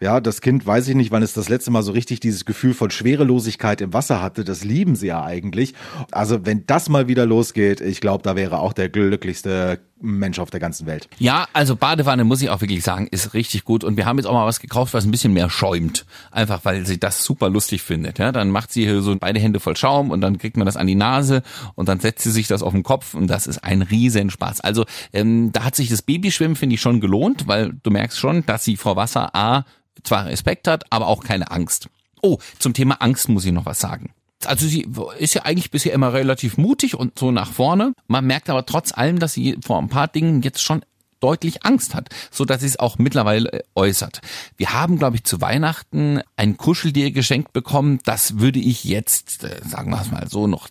ja, 0.00 0.20
das 0.20 0.40
Kind 0.40 0.66
weiß 0.66 0.88
ich 0.88 0.94
nicht, 0.94 1.10
wann 1.10 1.22
es 1.22 1.34
das 1.34 1.48
letzte 1.48 1.70
Mal 1.70 1.82
so 1.82 1.92
richtig 1.92 2.20
dieses 2.20 2.44
Gefühl 2.44 2.74
von 2.74 2.90
Schwerelosigkeit 2.90 3.80
im 3.80 3.92
Wasser 3.92 4.22
hatte. 4.22 4.44
Das 4.44 4.64
lieben 4.64 4.96
sie 4.96 5.08
ja 5.08 5.24
eigentlich. 5.24 5.74
Also, 6.10 6.46
wenn 6.46 6.64
das 6.66 6.88
mal 6.88 7.08
wieder 7.08 7.26
losgeht, 7.26 7.80
ich 7.80 8.00
glaube, 8.00 8.22
da 8.22 8.36
wäre 8.36 8.58
auch 8.58 8.72
der 8.72 8.88
glücklichste 8.88 9.80
Mensch 10.00 10.38
auf 10.38 10.50
der 10.50 10.60
ganzen 10.60 10.86
Welt. 10.86 11.08
Ja, 11.18 11.46
also 11.52 11.76
Badewanne 11.76 12.24
muss 12.24 12.42
ich 12.42 12.50
auch 12.50 12.60
wirklich 12.60 12.82
sagen, 12.82 13.06
ist 13.10 13.34
richtig 13.34 13.64
gut. 13.64 13.84
Und 13.84 13.96
wir 13.96 14.06
haben 14.06 14.18
jetzt 14.18 14.26
auch 14.26 14.32
mal 14.32 14.46
was 14.46 14.60
gekauft, 14.60 14.94
was 14.94 15.04
ein 15.04 15.10
bisschen 15.10 15.32
mehr 15.32 15.50
schäumt. 15.50 16.06
Einfach 16.30 16.64
weil 16.64 16.86
sie 16.86 16.98
das 16.98 17.24
super 17.24 17.48
lustig 17.48 17.82
findet. 17.82 18.18
Ja, 18.18 18.32
dann 18.32 18.50
macht 18.50 18.72
sie 18.72 18.84
hier 18.84 19.02
so 19.02 19.16
beide 19.18 19.40
Hände 19.40 19.60
voll 19.60 19.76
Schaum 19.76 20.10
und 20.10 20.20
dann 20.20 20.38
kriegt 20.38 20.56
man 20.56 20.66
das 20.66 20.76
an 20.76 20.86
die 20.86 20.94
Nase 20.94 21.42
und 21.74 21.88
dann 21.88 22.00
setzt 22.00 22.24
sie 22.24 22.30
sich 22.30 22.48
das 22.48 22.62
auf 22.62 22.72
den 22.72 22.82
Kopf 22.82 23.14
und 23.14 23.26
das 23.26 23.46
ist 23.46 23.58
ein 23.64 23.82
Riesenspaß. 23.82 24.60
Also 24.60 24.84
ähm, 25.12 25.52
da 25.52 25.64
hat 25.64 25.76
sich 25.76 25.88
das 25.88 26.02
Babyschwimmen, 26.02 26.56
finde 26.56 26.74
ich, 26.74 26.80
schon 26.80 27.00
gelohnt, 27.00 27.46
weil 27.46 27.72
du 27.82 27.90
merkst 27.90 28.18
schon, 28.18 28.44
dass 28.46 28.64
sie 28.64 28.76
vor 28.76 28.96
Wasser 28.96 29.34
A 29.34 29.64
zwar 30.02 30.26
Respekt 30.26 30.68
hat, 30.68 30.84
aber 30.90 31.06
auch 31.08 31.22
keine 31.24 31.50
Angst. 31.50 31.88
Oh, 32.22 32.38
zum 32.58 32.74
Thema 32.74 32.96
Angst 33.00 33.28
muss 33.28 33.44
ich 33.44 33.52
noch 33.52 33.66
was 33.66 33.80
sagen 33.80 34.12
also 34.46 34.66
sie 34.66 34.88
ist 35.18 35.34
ja 35.34 35.42
eigentlich 35.42 35.70
bisher 35.70 35.92
immer 35.92 36.12
relativ 36.12 36.56
mutig 36.56 36.94
und 36.94 37.18
so 37.18 37.30
nach 37.30 37.52
vorne. 37.52 37.92
Man 38.08 38.26
merkt 38.26 38.50
aber 38.50 38.64
trotz 38.66 38.92
allem, 38.92 39.18
dass 39.18 39.32
sie 39.32 39.58
vor 39.64 39.78
ein 39.78 39.88
paar 39.88 40.08
Dingen 40.08 40.42
jetzt 40.42 40.62
schon 40.62 40.82
deutlich 41.20 41.64
Angst 41.64 41.94
hat, 41.94 42.08
so 42.30 42.44
dass 42.44 42.60
sie 42.60 42.66
es 42.66 42.78
auch 42.78 42.98
mittlerweile 42.98 43.52
äh, 43.52 43.62
äußert. 43.74 44.20
Wir 44.56 44.72
haben, 44.72 44.98
glaube 44.98 45.16
ich, 45.16 45.24
zu 45.24 45.40
Weihnachten 45.40 46.20
ein 46.36 46.56
Kuscheltier 46.56 47.10
geschenkt 47.12 47.52
bekommen. 47.52 48.00
Das 48.04 48.38
würde 48.38 48.58
ich 48.58 48.84
jetzt, 48.84 49.44
äh, 49.44 49.60
sagen 49.68 49.90
wir 49.90 50.00
es 50.00 50.10
mal 50.10 50.26
so, 50.28 50.46
noch 50.46 50.68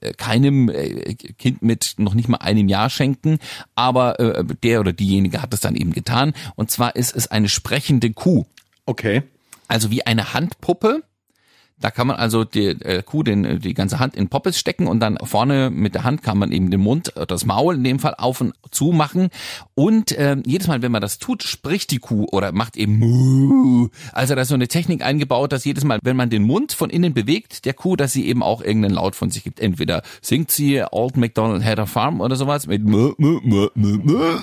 äh, 0.00 0.12
keinem 0.14 0.70
Kind 1.38 1.62
mit 1.62 1.94
noch 1.98 2.14
nicht 2.14 2.28
mal 2.28 2.38
einem 2.38 2.68
Jahr 2.68 2.88
schenken, 2.90 3.38
aber 3.74 4.16
der 4.62 4.80
oder 4.80 4.92
diejenige 4.92 5.42
hat 5.42 5.52
es 5.52 5.60
dann 5.60 5.76
eben 5.76 5.92
getan. 5.92 6.32
Und 6.56 6.70
zwar 6.70 6.96
ist 6.96 7.14
es 7.14 7.26
eine 7.26 7.48
sprechende 7.48 8.10
Kuh. 8.10 8.46
Okay. 8.86 9.22
Also 9.68 9.90
wie 9.90 10.06
eine 10.06 10.32
Handpuppe, 10.32 11.02
da 11.80 11.90
kann 11.90 12.06
man 12.06 12.16
also 12.16 12.44
die 12.44 12.66
äh, 12.66 13.02
Kuh 13.02 13.22
den, 13.22 13.60
die 13.60 13.74
ganze 13.74 13.98
Hand 13.98 14.14
in 14.14 14.28
Poppes 14.28 14.58
stecken 14.58 14.86
und 14.86 15.00
dann 15.00 15.18
vorne 15.22 15.70
mit 15.70 15.94
der 15.94 16.04
Hand 16.04 16.22
kann 16.22 16.38
man 16.38 16.52
eben 16.52 16.70
den 16.70 16.80
Mund, 16.80 17.16
äh, 17.16 17.26
das 17.26 17.44
Maul 17.44 17.74
in 17.76 17.84
dem 17.84 17.98
Fall 17.98 18.14
auf 18.16 18.40
und 18.40 18.54
zu 18.70 18.92
machen. 18.92 19.30
Und 19.74 20.12
äh, 20.12 20.36
jedes 20.44 20.68
Mal, 20.68 20.82
wenn 20.82 20.92
man 20.92 21.00
das 21.00 21.18
tut, 21.18 21.42
spricht 21.42 21.90
die 21.90 21.98
Kuh 21.98 22.26
oder 22.30 22.52
macht 22.52 22.76
eben 22.76 22.98
Muh. 22.98 23.88
Also 24.12 24.34
da 24.34 24.42
ist 24.42 24.48
so 24.48 24.54
eine 24.54 24.68
Technik 24.68 25.02
eingebaut, 25.02 25.52
dass 25.52 25.64
jedes 25.64 25.84
Mal, 25.84 25.98
wenn 26.02 26.16
man 26.16 26.30
den 26.30 26.42
Mund 26.42 26.72
von 26.72 26.90
innen 26.90 27.14
bewegt, 27.14 27.64
der 27.64 27.74
Kuh, 27.74 27.96
dass 27.96 28.12
sie 28.12 28.26
eben 28.26 28.42
auch 28.42 28.60
irgendeinen 28.60 28.94
Laut 28.94 29.16
von 29.16 29.30
sich 29.30 29.44
gibt. 29.44 29.60
Entweder 29.60 30.02
singt 30.20 30.50
sie 30.50 30.82
Old 30.90 31.16
MacDonald 31.16 31.64
had 31.64 31.78
a 31.78 31.86
farm 31.86 32.20
oder 32.20 32.36
sowas 32.36 32.66
mit 32.66 32.84
Muh, 32.84 33.14
Muh, 33.18 33.40
Muh, 33.42 33.68
Muh, 33.74 33.98
Muh. 34.02 34.40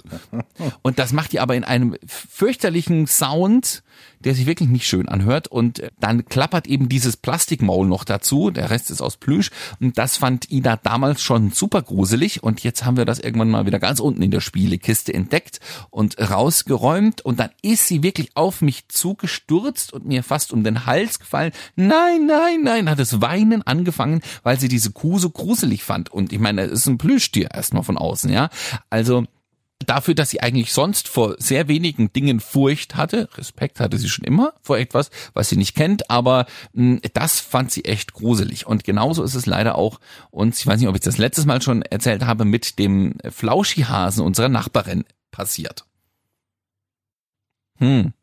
Und 0.81 0.99
das 0.99 1.13
macht 1.13 1.33
die 1.33 1.39
aber 1.39 1.55
in 1.55 1.63
einem 1.63 1.95
fürchterlichen 2.05 3.07
Sound, 3.07 3.83
der 4.19 4.35
sich 4.35 4.45
wirklich 4.45 4.69
nicht 4.69 4.87
schön 4.87 5.07
anhört. 5.07 5.47
Und 5.47 5.81
dann 5.99 6.25
klappert 6.25 6.67
eben 6.67 6.89
dieses 6.89 7.17
Plastikmaul 7.17 7.87
noch 7.87 8.03
dazu. 8.03 8.51
Der 8.51 8.69
Rest 8.69 8.91
ist 8.91 9.01
aus 9.01 9.17
Plüsch. 9.17 9.51
Und 9.79 9.97
das 9.97 10.17
fand 10.17 10.51
Ida 10.51 10.77
damals 10.77 11.21
schon 11.21 11.51
super 11.51 11.81
gruselig. 11.81 12.43
Und 12.43 12.63
jetzt 12.63 12.85
haben 12.85 12.97
wir 12.97 13.05
das 13.05 13.19
irgendwann 13.19 13.49
mal 13.49 13.65
wieder 13.65 13.79
ganz 13.79 13.99
unten 13.99 14.21
in 14.21 14.31
der 14.31 14.41
Spielekiste 14.41 15.13
entdeckt 15.13 15.59
und 15.89 16.17
rausgeräumt. 16.19 17.21
Und 17.21 17.39
dann 17.39 17.49
ist 17.61 17.87
sie 17.87 18.03
wirklich 18.03 18.31
auf 18.35 18.61
mich 18.61 18.87
zugestürzt 18.87 19.93
und 19.93 20.05
mir 20.05 20.23
fast 20.23 20.53
um 20.53 20.63
den 20.63 20.85
Hals 20.85 21.19
gefallen. 21.19 21.51
Nein, 21.75 22.25
nein, 22.25 22.61
nein, 22.63 22.89
hat 22.89 22.99
es 22.99 23.21
weinen 23.21 23.61
angefangen, 23.63 24.21
weil 24.43 24.59
sie 24.59 24.67
diese 24.67 24.91
Kuh 24.91 25.19
so 25.19 25.29
gruselig 25.29 25.83
fand. 25.83 26.11
Und 26.11 26.33
ich 26.33 26.39
meine, 26.39 26.63
es 26.63 26.71
ist 26.71 26.87
ein 26.87 26.97
Plüschtier 26.97 27.51
erstmal 27.53 27.83
von 27.83 27.97
außen, 27.97 28.31
ja. 28.31 28.49
Also 28.89 29.25
dafür, 29.85 30.15
dass 30.15 30.29
sie 30.29 30.41
eigentlich 30.41 30.73
sonst 30.73 31.07
vor 31.07 31.35
sehr 31.37 31.67
wenigen 31.67 32.11
Dingen 32.11 32.39
Furcht 32.39 32.95
hatte. 32.95 33.29
Respekt 33.35 33.79
hatte 33.79 33.97
sie 33.97 34.09
schon 34.09 34.25
immer 34.25 34.53
vor 34.61 34.77
etwas, 34.77 35.09
was 35.33 35.49
sie 35.49 35.57
nicht 35.57 35.75
kennt, 35.75 36.09
aber 36.09 36.45
mh, 36.73 36.95
hm, 36.95 37.01
das 37.13 37.39
fand 37.39 37.71
sie 37.71 37.85
echt 37.85 38.13
gruselig. 38.13 38.65
Und 38.65 38.83
genauso 38.83 39.23
ist 39.23 39.35
es 39.35 39.45
leider 39.45 39.75
auch 39.75 39.99
uns, 40.31 40.59
ich 40.59 40.67
weiß 40.67 40.79
nicht, 40.79 40.89
ob 40.89 40.95
ich 40.95 41.01
das 41.01 41.17
letztes 41.17 41.45
Mal 41.45 41.61
schon 41.61 41.81
erzählt 41.83 42.25
habe, 42.25 42.45
mit 42.45 42.79
dem 42.79 43.15
Flauschihasen 43.29 44.23
unserer 44.23 44.49
Nachbarin 44.49 45.05
passiert. 45.31 45.85
Hm. 47.77 48.13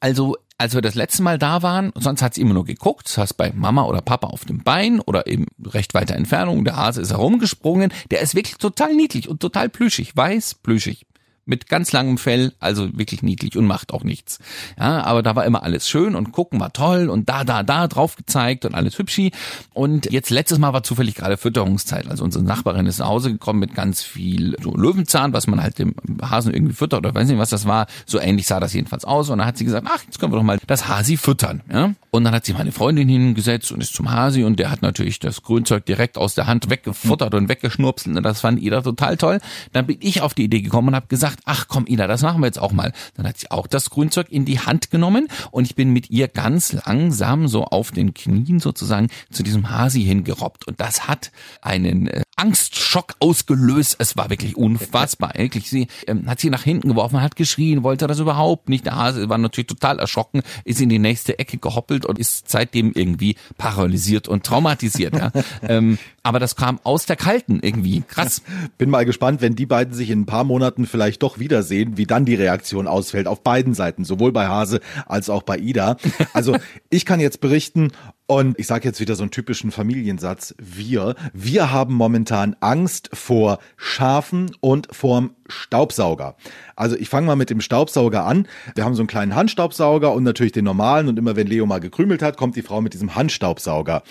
Also 0.00 0.36
als 0.60 0.74
wir 0.74 0.82
das 0.82 0.94
letzte 0.94 1.22
Mal 1.22 1.38
da 1.38 1.62
waren, 1.62 1.90
sonst 1.94 2.20
hat 2.20 2.34
sie 2.34 2.42
immer 2.42 2.52
nur 2.52 2.66
geguckt, 2.66 3.16
das 3.16 3.32
bei 3.32 3.50
Mama 3.54 3.84
oder 3.84 4.02
Papa 4.02 4.26
auf 4.26 4.44
dem 4.44 4.62
Bein 4.62 5.00
oder 5.00 5.26
eben 5.26 5.46
recht 5.64 5.94
weiter 5.94 6.14
Entfernung, 6.14 6.66
der 6.66 6.76
Hase 6.76 7.00
ist 7.00 7.12
herumgesprungen, 7.12 7.90
der 8.10 8.20
ist 8.20 8.34
wirklich 8.34 8.58
total 8.58 8.94
niedlich 8.94 9.30
und 9.30 9.40
total 9.40 9.70
plüschig, 9.70 10.14
weiß, 10.14 10.56
plüschig 10.56 11.06
mit 11.50 11.68
ganz 11.68 11.92
langem 11.92 12.16
Fell, 12.16 12.52
also 12.60 12.96
wirklich 12.96 13.22
niedlich 13.22 13.56
und 13.58 13.66
macht 13.66 13.92
auch 13.92 14.04
nichts. 14.04 14.38
Ja, 14.78 15.04
aber 15.04 15.22
da 15.22 15.36
war 15.36 15.44
immer 15.44 15.62
alles 15.62 15.88
schön 15.88 16.14
und 16.14 16.32
gucken 16.32 16.60
war 16.60 16.72
toll 16.72 17.10
und 17.10 17.28
da, 17.28 17.44
da, 17.44 17.62
da 17.62 17.88
drauf 17.88 18.16
gezeigt 18.16 18.64
und 18.64 18.74
alles 18.74 18.98
hübschi. 18.98 19.32
Und 19.74 20.10
jetzt 20.10 20.30
letztes 20.30 20.58
Mal 20.58 20.72
war 20.72 20.82
zufällig 20.82 21.16
gerade 21.16 21.36
Fütterungszeit. 21.36 22.08
Also 22.08 22.24
unsere 22.24 22.44
Nachbarin 22.44 22.86
ist 22.86 23.00
nach 23.00 23.08
Hause 23.08 23.32
gekommen 23.32 23.58
mit 23.58 23.74
ganz 23.74 24.02
viel 24.02 24.56
so 24.62 24.74
Löwenzahn, 24.74 25.32
was 25.32 25.48
man 25.48 25.60
halt 25.60 25.78
dem 25.78 25.94
Hasen 26.22 26.54
irgendwie 26.54 26.74
füttert 26.74 27.00
oder 27.00 27.14
weiß 27.14 27.28
nicht, 27.28 27.38
was 27.38 27.50
das 27.50 27.66
war. 27.66 27.86
So 28.06 28.20
ähnlich 28.20 28.46
sah 28.46 28.60
das 28.60 28.72
jedenfalls 28.72 29.04
aus. 29.04 29.28
Und 29.28 29.38
dann 29.38 29.46
hat 29.46 29.58
sie 29.58 29.64
gesagt, 29.64 29.86
ach, 29.90 30.02
jetzt 30.04 30.20
können 30.20 30.32
wir 30.32 30.36
doch 30.36 30.44
mal 30.44 30.58
das 30.66 30.88
Hasi 30.88 31.16
füttern. 31.16 31.62
Ja? 31.70 31.94
Und 32.10 32.24
dann 32.24 32.34
hat 32.34 32.44
sich 32.44 32.56
meine 32.56 32.72
Freundin 32.72 33.08
hingesetzt 33.08 33.72
und 33.72 33.80
ist 33.80 33.94
zum 33.94 34.10
Hasi 34.10 34.44
und 34.44 34.58
der 34.58 34.70
hat 34.70 34.82
natürlich 34.82 35.18
das 35.18 35.42
Grünzeug 35.42 35.84
direkt 35.84 36.16
aus 36.16 36.34
der 36.34 36.46
Hand 36.46 36.70
weggefuttert 36.70 37.34
und 37.34 37.48
weggeschnurpselt. 37.48 38.16
Und 38.16 38.22
das 38.22 38.40
fand 38.40 38.62
Ida 38.62 38.82
total 38.82 39.16
toll. 39.16 39.40
Dann 39.72 39.86
bin 39.86 39.98
ich 40.00 40.20
auf 40.20 40.34
die 40.34 40.44
Idee 40.44 40.60
gekommen 40.60 40.88
und 40.88 40.94
habe 40.94 41.06
gesagt, 41.08 41.39
ach 41.44 41.66
komm 41.68 41.86
Ida, 41.86 42.06
das 42.06 42.22
machen 42.22 42.40
wir 42.40 42.46
jetzt 42.46 42.58
auch 42.58 42.72
mal. 42.72 42.92
Dann 43.14 43.26
hat 43.26 43.38
sie 43.38 43.50
auch 43.50 43.66
das 43.66 43.90
Grünzeug 43.90 44.30
in 44.30 44.44
die 44.44 44.60
Hand 44.60 44.90
genommen 44.90 45.28
und 45.50 45.64
ich 45.64 45.74
bin 45.74 45.90
mit 45.90 46.10
ihr 46.10 46.28
ganz 46.28 46.72
langsam 46.72 47.48
so 47.48 47.64
auf 47.64 47.90
den 47.90 48.14
Knien 48.14 48.60
sozusagen 48.60 49.08
zu 49.30 49.42
diesem 49.42 49.70
Hasi 49.70 50.02
hingerobbt 50.02 50.66
und 50.66 50.80
das 50.80 51.08
hat 51.08 51.32
einen 51.62 52.08
äh, 52.08 52.22
Angstschock 52.40 53.16
ausgelöst. 53.18 53.96
Es 53.98 54.16
war 54.16 54.30
wirklich 54.30 54.56
unfassbar. 54.56 55.32
Wirklich, 55.36 55.68
sie 55.68 55.88
ähm, 56.06 56.26
hat 56.26 56.40
sie 56.40 56.48
nach 56.48 56.62
hinten 56.62 56.88
geworfen, 56.88 57.20
hat 57.20 57.36
geschrien, 57.36 57.82
wollte 57.82 58.06
das 58.06 58.18
überhaupt 58.18 58.70
nicht. 58.70 58.86
Der 58.86 58.96
Hase 58.96 59.28
war 59.28 59.36
natürlich 59.36 59.66
total 59.66 59.98
erschrocken, 59.98 60.40
ist 60.64 60.80
in 60.80 60.88
die 60.88 60.98
nächste 60.98 61.38
Ecke 61.38 61.58
gehoppelt 61.58 62.06
und 62.06 62.18
ist 62.18 62.48
seitdem 62.48 62.92
irgendwie 62.94 63.36
paralysiert 63.58 64.26
und 64.26 64.44
traumatisiert. 64.44 65.14
Ja. 65.14 65.32
ähm, 65.62 65.98
aber 66.22 66.38
das 66.38 66.56
kam 66.56 66.80
aus 66.82 67.04
der 67.04 67.16
Kalten 67.16 67.60
irgendwie. 67.60 68.02
Krass. 68.08 68.42
Bin 68.78 68.88
mal 68.88 69.04
gespannt, 69.04 69.42
wenn 69.42 69.54
die 69.54 69.66
beiden 69.66 69.92
sich 69.92 70.08
in 70.08 70.22
ein 70.22 70.26
paar 70.26 70.44
Monaten 70.44 70.86
vielleicht 70.86 71.22
doch 71.22 71.38
wiedersehen, 71.38 71.98
wie 71.98 72.06
dann 72.06 72.24
die 72.24 72.34
Reaktion 72.36 72.86
ausfällt 72.86 73.26
auf 73.26 73.42
beiden 73.42 73.74
Seiten, 73.74 74.04
sowohl 74.04 74.32
bei 74.32 74.46
Hase 74.46 74.80
als 75.06 75.28
auch 75.28 75.42
bei 75.42 75.58
Ida. 75.58 75.98
Also 76.32 76.56
ich 76.90 77.04
kann 77.04 77.20
jetzt 77.20 77.42
berichten, 77.42 77.92
und 78.30 78.60
ich 78.60 78.68
sage 78.68 78.86
jetzt 78.86 79.00
wieder 79.00 79.16
so 79.16 79.24
einen 79.24 79.32
typischen 79.32 79.72
Familiensatz, 79.72 80.54
wir, 80.56 81.16
wir 81.32 81.72
haben 81.72 81.94
momentan 81.94 82.54
Angst 82.60 83.10
vor 83.12 83.58
Schafen 83.76 84.52
und 84.60 84.86
vorm 84.92 85.34
Staubsauger. 85.48 86.36
Also 86.76 86.94
ich 86.94 87.08
fange 87.08 87.26
mal 87.26 87.34
mit 87.34 87.50
dem 87.50 87.60
Staubsauger 87.60 88.24
an. 88.24 88.46
Wir 88.76 88.84
haben 88.84 88.94
so 88.94 89.02
einen 89.02 89.08
kleinen 89.08 89.34
Handstaubsauger 89.34 90.12
und 90.12 90.22
natürlich 90.22 90.52
den 90.52 90.64
normalen 90.64 91.08
und 91.08 91.18
immer 91.18 91.34
wenn 91.34 91.48
Leo 91.48 91.66
mal 91.66 91.80
gekrümelt 91.80 92.22
hat, 92.22 92.36
kommt 92.36 92.54
die 92.54 92.62
Frau 92.62 92.80
mit 92.80 92.94
diesem 92.94 93.16
Handstaubsauger. 93.16 94.04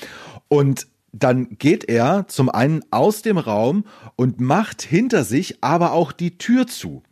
Und 0.50 0.88
dann 1.14 1.58
geht 1.58 1.86
er 1.86 2.28
zum 2.28 2.50
einen 2.50 2.84
aus 2.92 3.22
dem 3.22 3.38
Raum 3.38 3.86
und 4.18 4.42
macht 4.42 4.82
hinter 4.82 5.24
sich 5.24 5.64
aber 5.64 5.94
auch 5.94 6.12
die 6.12 6.38
Tür 6.38 6.68
zu 6.68 7.04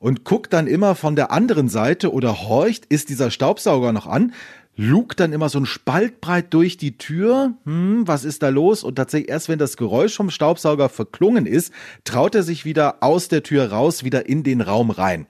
und 0.00 0.24
guckt 0.24 0.52
dann 0.52 0.66
immer 0.66 0.94
von 0.94 1.16
der 1.16 1.30
anderen 1.30 1.68
Seite 1.68 2.12
oder 2.12 2.48
horcht, 2.48 2.86
ist 2.86 3.08
dieser 3.08 3.30
Staubsauger 3.30 3.92
noch 3.92 4.06
an, 4.06 4.32
lugt 4.78 5.18
dann 5.18 5.32
immer 5.32 5.48
so 5.48 5.58
ein 5.58 5.66
Spalt 5.66 6.20
breit 6.20 6.54
durch 6.54 6.76
die 6.76 6.96
Tür. 6.96 7.54
Hm, 7.64 8.06
was 8.06 8.24
ist 8.24 8.42
da 8.44 8.48
los? 8.48 8.84
Und 8.84 8.94
tatsächlich 8.94 9.28
erst 9.28 9.48
wenn 9.48 9.58
das 9.58 9.76
Geräusch 9.76 10.14
vom 10.14 10.30
Staubsauger 10.30 10.88
verklungen 10.88 11.46
ist, 11.46 11.72
traut 12.04 12.36
er 12.36 12.44
sich 12.44 12.64
wieder 12.64 13.02
aus 13.02 13.26
der 13.28 13.42
Tür 13.42 13.70
raus, 13.72 14.04
wieder 14.04 14.28
in 14.28 14.44
den 14.44 14.60
Raum 14.60 14.90
rein. 14.90 15.26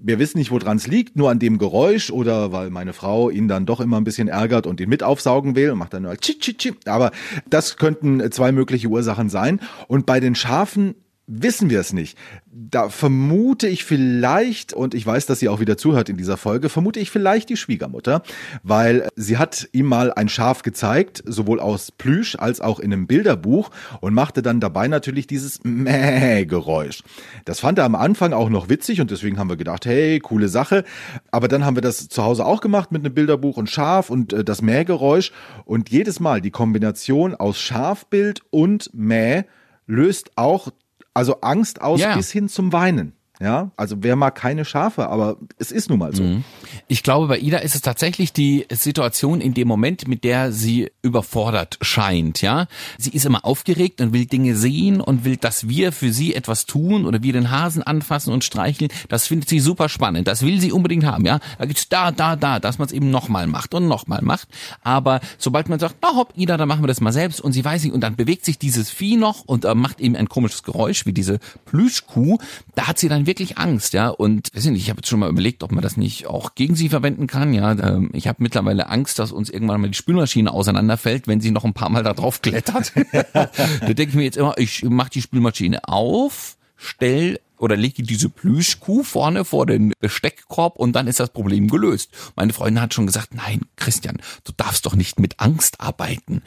Wir 0.00 0.20
wissen 0.20 0.38
nicht, 0.38 0.52
woran 0.52 0.76
es 0.76 0.86
liegt, 0.86 1.16
nur 1.16 1.28
an 1.28 1.40
dem 1.40 1.58
Geräusch 1.58 2.12
oder 2.12 2.52
weil 2.52 2.70
meine 2.70 2.92
Frau 2.92 3.30
ihn 3.30 3.48
dann 3.48 3.66
doch 3.66 3.80
immer 3.80 3.96
ein 3.96 4.04
bisschen 4.04 4.28
ärgert 4.28 4.68
und 4.68 4.80
ihn 4.80 4.88
mit 4.88 5.02
aufsaugen 5.02 5.56
will 5.56 5.72
und 5.72 5.78
macht 5.78 5.92
dann 5.92 6.04
nur 6.04 6.16
tschi, 6.16 6.38
tschi, 6.38 6.56
tschi. 6.56 6.74
Aber 6.86 7.10
das 7.50 7.78
könnten 7.78 8.30
zwei 8.30 8.52
mögliche 8.52 8.86
Ursachen 8.86 9.28
sein. 9.28 9.60
Und 9.88 10.06
bei 10.06 10.20
den 10.20 10.36
Schafen 10.36 10.94
wissen 11.28 11.68
wir 11.70 11.78
es 11.78 11.92
nicht. 11.92 12.18
Da 12.50 12.88
vermute 12.88 13.68
ich 13.68 13.84
vielleicht, 13.84 14.72
und 14.72 14.94
ich 14.94 15.06
weiß, 15.06 15.26
dass 15.26 15.38
sie 15.38 15.48
auch 15.48 15.60
wieder 15.60 15.76
zuhört 15.76 16.08
in 16.08 16.16
dieser 16.16 16.38
Folge, 16.38 16.70
vermute 16.70 16.98
ich 16.98 17.10
vielleicht 17.10 17.50
die 17.50 17.56
Schwiegermutter, 17.56 18.22
weil 18.62 19.08
sie 19.14 19.36
hat 19.36 19.68
ihm 19.72 19.86
mal 19.86 20.12
ein 20.12 20.28
Schaf 20.28 20.62
gezeigt, 20.62 21.22
sowohl 21.26 21.60
aus 21.60 21.92
Plüsch 21.92 22.36
als 22.36 22.60
auch 22.60 22.80
in 22.80 22.92
einem 22.92 23.06
Bilderbuch 23.06 23.70
und 24.00 24.14
machte 24.14 24.42
dann 24.42 24.58
dabei 24.58 24.88
natürlich 24.88 25.26
dieses 25.26 25.62
Mäh-Geräusch. 25.62 27.02
Das 27.44 27.60
fand 27.60 27.78
er 27.78 27.84
am 27.84 27.94
Anfang 27.94 28.32
auch 28.32 28.48
noch 28.48 28.70
witzig 28.70 29.00
und 29.00 29.10
deswegen 29.10 29.38
haben 29.38 29.50
wir 29.50 29.56
gedacht, 29.56 29.84
hey, 29.84 30.18
coole 30.20 30.48
Sache. 30.48 30.84
Aber 31.30 31.48
dann 31.48 31.64
haben 31.64 31.76
wir 31.76 31.82
das 31.82 32.08
zu 32.08 32.24
Hause 32.24 32.46
auch 32.46 32.62
gemacht 32.62 32.90
mit 32.90 33.04
einem 33.04 33.14
Bilderbuch 33.14 33.58
und 33.58 33.68
Schaf 33.68 34.08
und 34.08 34.32
äh, 34.32 34.44
das 34.44 34.62
Mähgeräusch 34.62 35.32
und 35.66 35.90
jedes 35.90 36.20
Mal 36.20 36.40
die 36.40 36.50
Kombination 36.50 37.34
aus 37.34 37.60
Schafbild 37.60 38.40
und 38.50 38.90
Mäh 38.94 39.44
löst 39.86 40.30
auch 40.36 40.70
also 41.14 41.40
Angst 41.40 41.80
aus 41.80 42.00
Ja. 42.00 42.16
bis 42.16 42.30
hin 42.30 42.48
zum 42.48 42.72
Weinen. 42.72 43.17
Ja, 43.40 43.70
also 43.76 43.96
wer 44.00 44.16
mag 44.16 44.34
keine 44.34 44.64
Schafe, 44.64 45.08
aber 45.08 45.36
es 45.58 45.70
ist 45.70 45.88
nun 45.90 46.00
mal 46.00 46.14
so. 46.14 46.24
Mhm. 46.24 46.42
Ich 46.88 47.04
glaube, 47.04 47.28
bei 47.28 47.38
Ida 47.38 47.58
ist 47.58 47.76
es 47.76 47.82
tatsächlich 47.82 48.32
die 48.32 48.66
Situation 48.70 49.40
in 49.40 49.54
dem 49.54 49.68
Moment, 49.68 50.08
mit 50.08 50.24
der 50.24 50.50
sie 50.50 50.90
überfordert 51.02 51.78
scheint, 51.80 52.42
ja. 52.42 52.66
Sie 52.98 53.10
ist 53.10 53.26
immer 53.26 53.44
aufgeregt 53.44 54.00
und 54.00 54.12
will 54.12 54.26
Dinge 54.26 54.56
sehen 54.56 55.00
und 55.00 55.24
will, 55.24 55.36
dass 55.36 55.68
wir 55.68 55.92
für 55.92 56.12
sie 56.12 56.34
etwas 56.34 56.66
tun 56.66 57.06
oder 57.06 57.22
wir 57.22 57.32
den 57.32 57.52
Hasen 57.52 57.84
anfassen 57.84 58.32
und 58.32 58.42
streicheln. 58.42 58.90
Das 59.08 59.28
findet 59.28 59.48
sie 59.48 59.60
super 59.60 59.88
spannend. 59.88 60.26
Das 60.26 60.42
will 60.42 60.60
sie 60.60 60.72
unbedingt 60.72 61.04
haben, 61.04 61.24
ja. 61.24 61.38
Da 61.58 61.66
gibt's 61.66 61.88
da, 61.88 62.10
da, 62.10 62.34
da, 62.34 62.58
dass 62.58 62.78
man 62.78 62.86
es 62.86 62.92
eben 62.92 63.10
nochmal 63.10 63.46
macht 63.46 63.72
und 63.72 63.86
nochmal 63.86 64.22
macht. 64.22 64.48
Aber 64.82 65.20
sobald 65.38 65.68
man 65.68 65.78
sagt, 65.78 65.96
na 66.02 66.16
hopp, 66.16 66.32
Ida, 66.36 66.56
dann 66.56 66.66
machen 66.66 66.82
wir 66.82 66.88
das 66.88 67.00
mal 67.00 67.12
selbst 67.12 67.40
und 67.40 67.52
sie 67.52 67.64
weiß 67.64 67.84
nicht, 67.84 67.92
und 67.92 68.00
dann 68.00 68.16
bewegt 68.16 68.44
sich 68.44 68.58
dieses 68.58 68.90
Vieh 68.90 69.16
noch 69.16 69.44
und 69.44 69.64
äh, 69.64 69.76
macht 69.76 70.00
eben 70.00 70.16
ein 70.16 70.28
komisches 70.28 70.64
Geräusch 70.64 71.06
wie 71.06 71.12
diese 71.12 71.38
Plüschkuh, 71.66 72.38
da 72.74 72.88
hat 72.88 72.98
sie 72.98 73.08
dann 73.08 73.27
wirklich 73.28 73.58
Angst, 73.58 73.92
ja. 73.92 74.08
Und 74.08 74.52
weiß 74.52 74.64
ich 74.64 74.72
nicht, 74.72 74.82
ich 74.82 74.90
habe 74.90 74.98
jetzt 74.98 75.08
schon 75.08 75.20
mal 75.20 75.30
überlegt, 75.30 75.62
ob 75.62 75.70
man 75.70 75.82
das 75.82 75.96
nicht 75.96 76.26
auch 76.26 76.56
gegen 76.56 76.74
sie 76.74 76.88
verwenden 76.88 77.28
kann, 77.28 77.54
ja. 77.54 77.70
Ähm, 77.70 78.10
ich 78.12 78.26
habe 78.26 78.42
mittlerweile 78.42 78.88
Angst, 78.88 79.20
dass 79.20 79.30
uns 79.30 79.50
irgendwann 79.50 79.80
mal 79.80 79.88
die 79.88 79.94
Spülmaschine 79.94 80.52
auseinanderfällt, 80.52 81.28
wenn 81.28 81.40
sie 81.40 81.52
noch 81.52 81.64
ein 81.64 81.74
paar 81.74 81.90
Mal 81.90 82.02
da 82.02 82.14
drauf 82.14 82.42
klettert. 82.42 82.92
da 83.32 83.46
denke 83.86 84.08
ich 84.08 84.14
mir 84.14 84.24
jetzt 84.24 84.38
immer, 84.38 84.58
ich 84.58 84.82
mache 84.82 85.10
die 85.10 85.22
Spülmaschine 85.22 85.86
auf, 85.86 86.56
stell 86.76 87.38
oder 87.58 87.76
lege 87.76 88.02
diese 88.02 88.28
Plüschkuh 88.28 89.02
vorne 89.02 89.44
vor 89.44 89.66
den 89.66 89.92
Besteckkorb 90.00 90.76
und 90.76 90.92
dann 90.92 91.06
ist 91.06 91.20
das 91.20 91.30
Problem 91.30 91.68
gelöst. 91.68 92.10
Meine 92.36 92.52
Freundin 92.52 92.80
hat 92.80 92.94
schon 92.94 93.06
gesagt, 93.06 93.34
nein, 93.34 93.62
Christian, 93.76 94.18
du 94.44 94.52
darfst 94.56 94.86
doch 94.86 94.94
nicht 94.94 95.20
mit 95.20 95.40
Angst 95.40 95.80
arbeiten. 95.80 96.42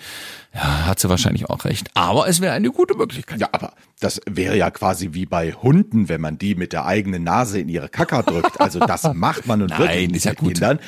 Ja, 0.54 0.86
hat 0.86 1.00
sie 1.00 1.10
wahrscheinlich 1.10 1.50
auch 1.50 1.65
recht. 1.65 1.91
Aber 1.94 2.28
es 2.28 2.41
wäre 2.41 2.54
eine 2.54 2.72
gute 2.72 2.96
Möglichkeit. 2.96 3.39
Ja, 3.39 3.50
aber 3.52 3.74
das 4.02 4.20
wäre 4.30 4.58
ja 4.58 4.72
quasi 4.72 5.10
wie 5.12 5.28
bei 5.28 5.54
Hunden, 5.54 6.10
wenn 6.10 6.22
man 6.22 6.38
die 6.38 6.56
mit 6.56 6.74
der 6.74 6.86
eigenen 6.86 7.24
Nase 7.24 7.60
in 7.60 7.70
ihre 7.70 7.88
Kacker 7.88 8.24
drückt. 8.24 8.60
Also 8.60 8.80
das 8.80 9.04
macht 9.14 9.46
man 9.46 9.62
und 9.62 9.70
Nein, 9.70 9.80
wirklich 9.80 10.08
nicht 10.08 10.16
ist 10.18 10.26
ja 10.26 10.32
mit 10.32 10.40
gut. 10.40 10.54
Kindern. 10.54 10.80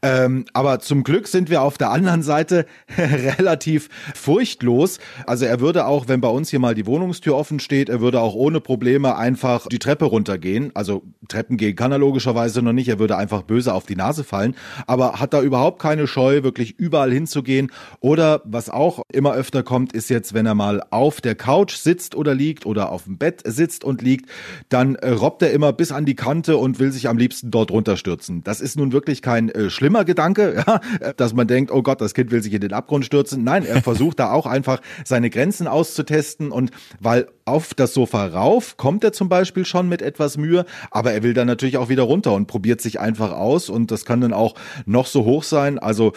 Ähm, 0.00 0.46
aber 0.54 0.80
zum 0.80 1.04
Glück 1.04 1.28
sind 1.28 1.50
wir 1.50 1.62
auf 1.62 1.76
der 1.76 1.90
anderen 1.90 2.22
Seite 2.22 2.66
relativ 2.98 3.90
furchtlos. 4.14 4.98
Also 5.26 5.44
er 5.44 5.60
würde 5.60 5.86
auch, 5.86 6.08
wenn 6.08 6.22
bei 6.22 6.28
uns 6.28 6.48
hier 6.48 6.60
mal 6.60 6.74
die 6.74 6.86
Wohnungstür 6.86 7.36
offen 7.36 7.60
steht, 7.60 7.90
er 7.90 8.00
würde 8.00 8.20
auch 8.20 8.34
ohne 8.34 8.60
Probleme 8.60 9.16
einfach 9.16 9.66
die 9.66 9.78
Treppe 9.78 10.06
runtergehen. 10.06 10.72
Also 10.74 11.02
Treppen 11.28 11.58
gehen 11.58 11.76
kann 11.76 11.92
er 11.92 11.98
logischerweise 11.98 12.62
noch 12.62 12.72
nicht. 12.72 12.88
Er 12.88 12.98
würde 12.98 13.18
einfach 13.18 13.42
böse 13.42 13.74
auf 13.74 13.84
die 13.84 13.96
Nase 13.96 14.24
fallen. 14.24 14.56
Aber 14.86 15.20
hat 15.20 15.34
da 15.34 15.42
überhaupt 15.42 15.78
keine 15.80 16.06
Scheu, 16.06 16.42
wirklich 16.42 16.78
überall 16.78 17.12
hinzugehen. 17.12 17.70
Oder 18.00 18.40
was 18.44 18.70
auch 18.70 19.02
immer 19.12 19.34
öfter 19.34 19.62
kommt, 19.62 19.92
ist 19.92 20.08
jetzt, 20.08 20.32
wenn 20.32 20.46
er 20.46 20.54
mal 20.54 20.82
auf 20.88 21.20
der 21.20 21.34
Couch 21.34 21.74
sitzt 21.74 22.14
oder 22.14 22.34
liegt 22.34 22.61
oder 22.66 22.90
auf 22.90 23.04
dem 23.04 23.18
Bett 23.18 23.42
sitzt 23.44 23.84
und 23.84 24.02
liegt, 24.02 24.28
dann 24.68 24.94
äh, 24.96 25.10
robbt 25.10 25.42
er 25.42 25.52
immer 25.52 25.72
bis 25.72 25.92
an 25.92 26.04
die 26.04 26.14
Kante 26.14 26.56
und 26.56 26.78
will 26.78 26.92
sich 26.92 27.08
am 27.08 27.18
liebsten 27.18 27.50
dort 27.50 27.70
runterstürzen. 27.70 28.44
Das 28.44 28.60
ist 28.60 28.76
nun 28.76 28.92
wirklich 28.92 29.22
kein 29.22 29.48
äh, 29.48 29.70
schlimmer 29.70 30.04
Gedanke, 30.04 30.64
ja, 30.66 31.12
dass 31.16 31.34
man 31.34 31.46
denkt, 31.46 31.70
oh 31.70 31.82
Gott, 31.82 32.00
das 32.00 32.14
Kind 32.14 32.30
will 32.30 32.42
sich 32.42 32.52
in 32.52 32.60
den 32.60 32.72
Abgrund 32.72 33.04
stürzen. 33.04 33.44
Nein, 33.44 33.64
er 33.64 33.82
versucht 33.82 34.18
da 34.18 34.32
auch 34.32 34.46
einfach 34.46 34.80
seine 35.04 35.30
Grenzen 35.30 35.66
auszutesten 35.66 36.50
und 36.50 36.70
weil 37.00 37.28
auf 37.44 37.74
das 37.74 37.94
Sofa 37.94 38.26
rauf 38.26 38.76
kommt 38.76 39.04
er 39.04 39.12
zum 39.12 39.28
Beispiel 39.28 39.64
schon 39.64 39.88
mit 39.88 40.02
etwas 40.02 40.36
Mühe, 40.36 40.64
aber 40.90 41.12
er 41.12 41.22
will 41.22 41.34
dann 41.34 41.46
natürlich 41.46 41.76
auch 41.76 41.88
wieder 41.88 42.02
runter 42.02 42.32
und 42.32 42.46
probiert 42.46 42.80
sich 42.80 43.00
einfach 43.00 43.32
aus 43.32 43.68
und 43.68 43.90
das 43.90 44.04
kann 44.04 44.20
dann 44.20 44.32
auch 44.32 44.54
noch 44.86 45.06
so 45.06 45.24
hoch 45.24 45.42
sein, 45.42 45.78
also 45.78 46.12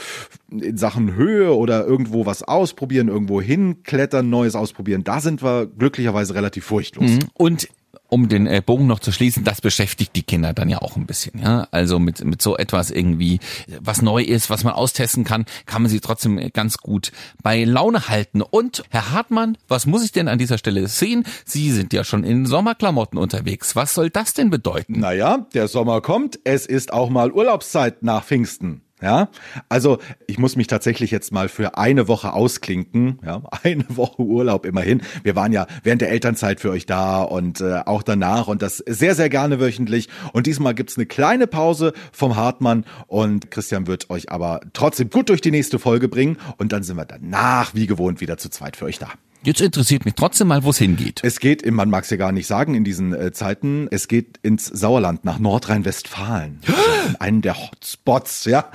in 0.52 0.78
Sachen 0.78 1.16
Höhe 1.16 1.56
oder 1.56 1.86
irgendwo 1.86 2.26
was 2.26 2.44
ausprobieren, 2.44 3.08
irgendwo 3.08 3.42
hinklettern, 3.42 4.30
Neues 4.30 4.56
ausprobieren, 4.56 5.04
da 5.04 5.20
sind 5.20 5.44
wir 5.44 5.66
glücklicherweise 5.66 6.36
relativ 6.36 6.66
furchtlos. 6.66 7.12
Und 7.34 7.68
um 8.10 8.30
den 8.30 8.48
äh, 8.48 8.62
Bogen 8.66 8.88
noch 8.88 9.00
zu 9.00 9.12
schließen, 9.12 9.44
das 9.44 9.62
beschäftigt 9.62 10.16
die 10.16 10.24
Kinder 10.24 10.54
dann 10.54 10.70
ja 10.70 10.82
auch 10.82 10.96
ein 10.96 11.06
bisschen, 11.06 11.40
ja. 11.42 11.68
Also 11.72 12.00
mit, 12.00 12.24
mit 12.24 12.42
so 12.42 12.58
etwas 12.58 12.92
irgendwie, 12.92 13.40
was 13.80 14.02
neu 14.02 14.22
ist, 14.22 14.50
was 14.50 14.64
man 14.64 14.74
austesten 14.74 15.24
kann, 15.24 15.46
kann 15.66 15.82
man 15.82 15.90
sie 15.90 16.00
trotzdem 16.00 16.52
ganz 16.54 16.78
gut 16.78 17.12
bei 17.42 17.64
Laune 17.64 18.08
halten. 18.08 18.42
Und 18.42 18.84
Herr 18.90 19.12
Hartmann, 19.12 19.58
was 19.68 19.86
muss 19.86 20.04
ich 20.04 20.12
denn 20.12 20.28
an 20.28 20.38
dieser 20.38 20.58
Stelle 20.58 20.88
sehen? 20.88 21.26
Sie 21.46 21.72
sind 21.72 21.94
ja 21.94 22.04
schon 22.04 22.24
in 22.24 22.46
Sommerklamotten 22.46 23.18
unterwegs. 23.18 23.76
Was 23.76 23.94
soll 23.94 24.10
das 24.10 24.34
denn 24.34 24.50
bedeuten? 24.50 25.00
Naja, 25.00 25.48
der 25.54 25.68
Sommer 25.68 26.02
kommt, 26.02 26.40
es 26.44 26.66
ist 26.66 26.94
auch 26.94 27.10
mal 27.10 27.32
Urlaubszeit 27.32 28.04
nach 28.04 28.24
Pfingsten. 28.24 28.85
Ja, 29.02 29.28
also 29.68 30.00
ich 30.26 30.40
muss 30.40 30.56
mich 30.56 30.68
tatsächlich 30.68 31.12
jetzt 31.12 31.34
mal 31.34 31.50
für 31.50 31.78
eine 31.78 32.08
Woche 32.08 32.32
ausklinken. 32.32 33.20
Ja, 33.26 33.44
eine 33.64 33.86
Woche 33.90 34.22
Urlaub 34.22 34.66
immerhin. 34.66 35.02
Wir 35.24 35.36
waren 35.36 35.52
ja 35.52 35.68
während 35.84 36.02
der 36.02 36.12
Elternzeit 36.12 36.62
für 36.62 36.72
euch 36.72 36.86
da 36.86 37.22
und 37.22 37.60
äh, 37.60 37.82
auch 37.86 38.04
danach 38.04 38.48
und 38.48 38.62
das 38.62 38.78
sehr, 38.78 39.14
sehr 39.14 39.28
gerne 39.28 39.60
wöchentlich. 39.60 40.08
Und 40.32 40.48
diesmal 40.48 40.74
gibt's 40.74 40.98
eine 40.98 41.06
kleine 41.06 41.46
Pause 41.46 41.92
vom 42.14 42.38
Hartmann 42.38 42.86
und 43.08 43.52
Christian 43.52 43.86
wird 43.86 44.10
euch 44.10 44.32
aber 44.32 44.62
trotzdem 44.72 45.10
gut 45.10 45.28
durch 45.28 45.42
die 45.42 45.52
nächste 45.52 45.78
Folge 45.78 46.08
bringen 46.08 46.38
und 46.58 46.72
dann 46.72 46.84
sind 46.84 46.96
wir 46.96 47.06
danach 47.06 47.76
wie 47.76 47.88
gewohnt 47.88 48.22
wieder 48.22 48.38
zu 48.38 48.50
zweit 48.50 48.78
für 48.78 48.86
euch 48.86 48.98
da. 48.98 49.10
Jetzt 49.46 49.62
interessiert 49.62 50.06
mich 50.06 50.16
trotzdem 50.16 50.48
mal, 50.48 50.64
wo 50.64 50.72
es 50.72 50.80
hingeht. 50.80 51.20
Es 51.24 51.40
geht, 51.40 51.70
man 51.72 51.88
mag 51.88 52.04
es 52.04 52.10
ja 52.10 52.18
gar 52.18 52.32
nicht 52.32 52.48
sagen 52.48 52.74
in 52.74 52.84
diesen 52.84 53.14
äh, 53.14 53.32
Zeiten, 53.32 53.88
es 53.92 54.08
geht 54.08 54.40
ins 54.42 54.66
Sauerland, 54.66 55.24
nach 55.24 55.38
Nordrhein-Westfalen. 55.38 56.62
Also 57.06 57.18
einen 57.20 57.44
der 57.44 57.56
Hotspots, 57.56 58.46
ja. 58.46 58.72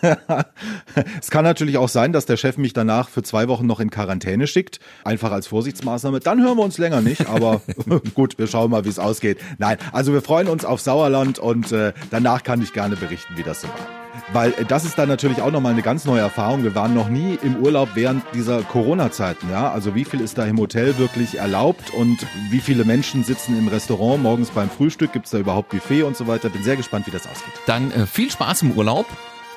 es 1.20 1.28
kann 1.28 1.42
natürlich 1.42 1.76
auch 1.76 1.88
sein, 1.88 2.12
dass 2.12 2.24
der 2.24 2.36
Chef 2.36 2.56
mich 2.56 2.72
danach 2.72 3.08
für 3.08 3.24
zwei 3.24 3.48
Wochen 3.48 3.66
noch 3.66 3.80
in 3.80 3.90
Quarantäne 3.90 4.46
schickt, 4.46 4.78
einfach 5.02 5.32
als 5.32 5.48
Vorsichtsmaßnahme. 5.48 6.20
Dann 6.20 6.40
hören 6.40 6.56
wir 6.56 6.62
uns 6.62 6.78
länger 6.78 7.00
nicht, 7.00 7.26
aber 7.26 7.60
gut, 8.14 8.38
wir 8.38 8.46
schauen 8.46 8.70
mal, 8.70 8.84
wie 8.84 8.90
es 8.90 9.00
ausgeht. 9.00 9.38
Nein, 9.58 9.78
also 9.90 10.12
wir 10.12 10.22
freuen 10.22 10.46
uns 10.46 10.64
auf 10.64 10.80
Sauerland 10.80 11.40
und 11.40 11.72
äh, 11.72 11.92
danach 12.10 12.44
kann 12.44 12.62
ich 12.62 12.72
gerne 12.72 12.94
berichten, 12.94 13.34
wie 13.36 13.42
das 13.42 13.62
so 13.62 13.68
war. 13.68 13.97
Weil 14.32 14.52
äh, 14.52 14.64
das 14.64 14.84
ist 14.84 14.98
dann 14.98 15.08
natürlich 15.08 15.42
auch 15.42 15.50
nochmal 15.50 15.72
eine 15.72 15.82
ganz 15.82 16.04
neue 16.04 16.20
Erfahrung. 16.20 16.62
Wir 16.62 16.74
waren 16.74 16.94
noch 16.94 17.08
nie 17.08 17.38
im 17.42 17.56
Urlaub 17.56 17.90
während 17.94 18.22
dieser 18.34 18.62
Corona-Zeiten. 18.62 19.50
Ja? 19.50 19.70
Also 19.70 19.94
wie 19.94 20.04
viel 20.04 20.20
ist 20.20 20.38
da 20.38 20.44
im 20.44 20.58
Hotel 20.58 20.98
wirklich 20.98 21.38
erlaubt 21.38 21.92
und 21.94 22.26
wie 22.50 22.60
viele 22.60 22.84
Menschen 22.84 23.24
sitzen 23.24 23.58
im 23.58 23.68
Restaurant 23.68 24.22
morgens 24.22 24.50
beim 24.50 24.70
Frühstück? 24.70 25.12
Gibt 25.12 25.26
es 25.26 25.32
da 25.32 25.38
überhaupt 25.38 25.70
Buffet 25.70 26.02
und 26.02 26.16
so 26.16 26.26
weiter? 26.26 26.48
Bin 26.48 26.62
sehr 26.62 26.76
gespannt, 26.76 27.06
wie 27.06 27.10
das 27.10 27.26
ausgeht. 27.26 27.52
Dann 27.66 27.90
äh, 27.92 28.06
viel 28.06 28.30
Spaß 28.30 28.62
im 28.62 28.72
Urlaub 28.72 29.06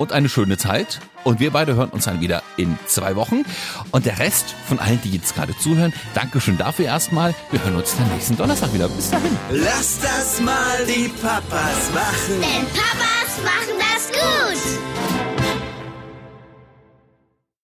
und 0.02 0.12
eine 0.12 0.30
schöne 0.30 0.58
Zeit. 0.58 1.00
Und 1.24 1.40
wir 1.40 1.52
beide 1.52 1.76
hören 1.76 1.90
uns 1.90 2.06
dann 2.06 2.22
wieder 2.22 2.42
in 2.58 2.78
zwei 2.88 3.16
Wochen. 3.16 3.44
Und 3.92 4.08
der 4.08 4.18
Rest 4.18 4.56
von 4.68 4.80
allen, 4.80 5.00
die 5.04 5.12
jetzt 5.12 5.36
gerade 5.36 5.56
zuhören, 5.56 5.94
Dankeschön 6.16 6.58
dafür 6.58 6.86
erstmal. 6.86 7.36
Wir 7.52 7.64
hören 7.64 7.76
uns 7.76 7.96
dann 7.96 8.12
nächsten 8.12 8.36
Donnerstag 8.36 8.74
wieder. 8.74 8.90
Bis 8.90 9.12
dahin. 9.12 9.38
Lass 9.52 10.00
das 10.00 10.42
mal 10.42 10.86
die 10.88 11.08
Papas 11.10 11.92
machen. 11.94 12.42
Denn 12.42 12.66
Papa 12.74 13.21
Jungs 13.32 13.44
machen 13.44 13.80
das 13.80 14.12
gut. 14.12 14.91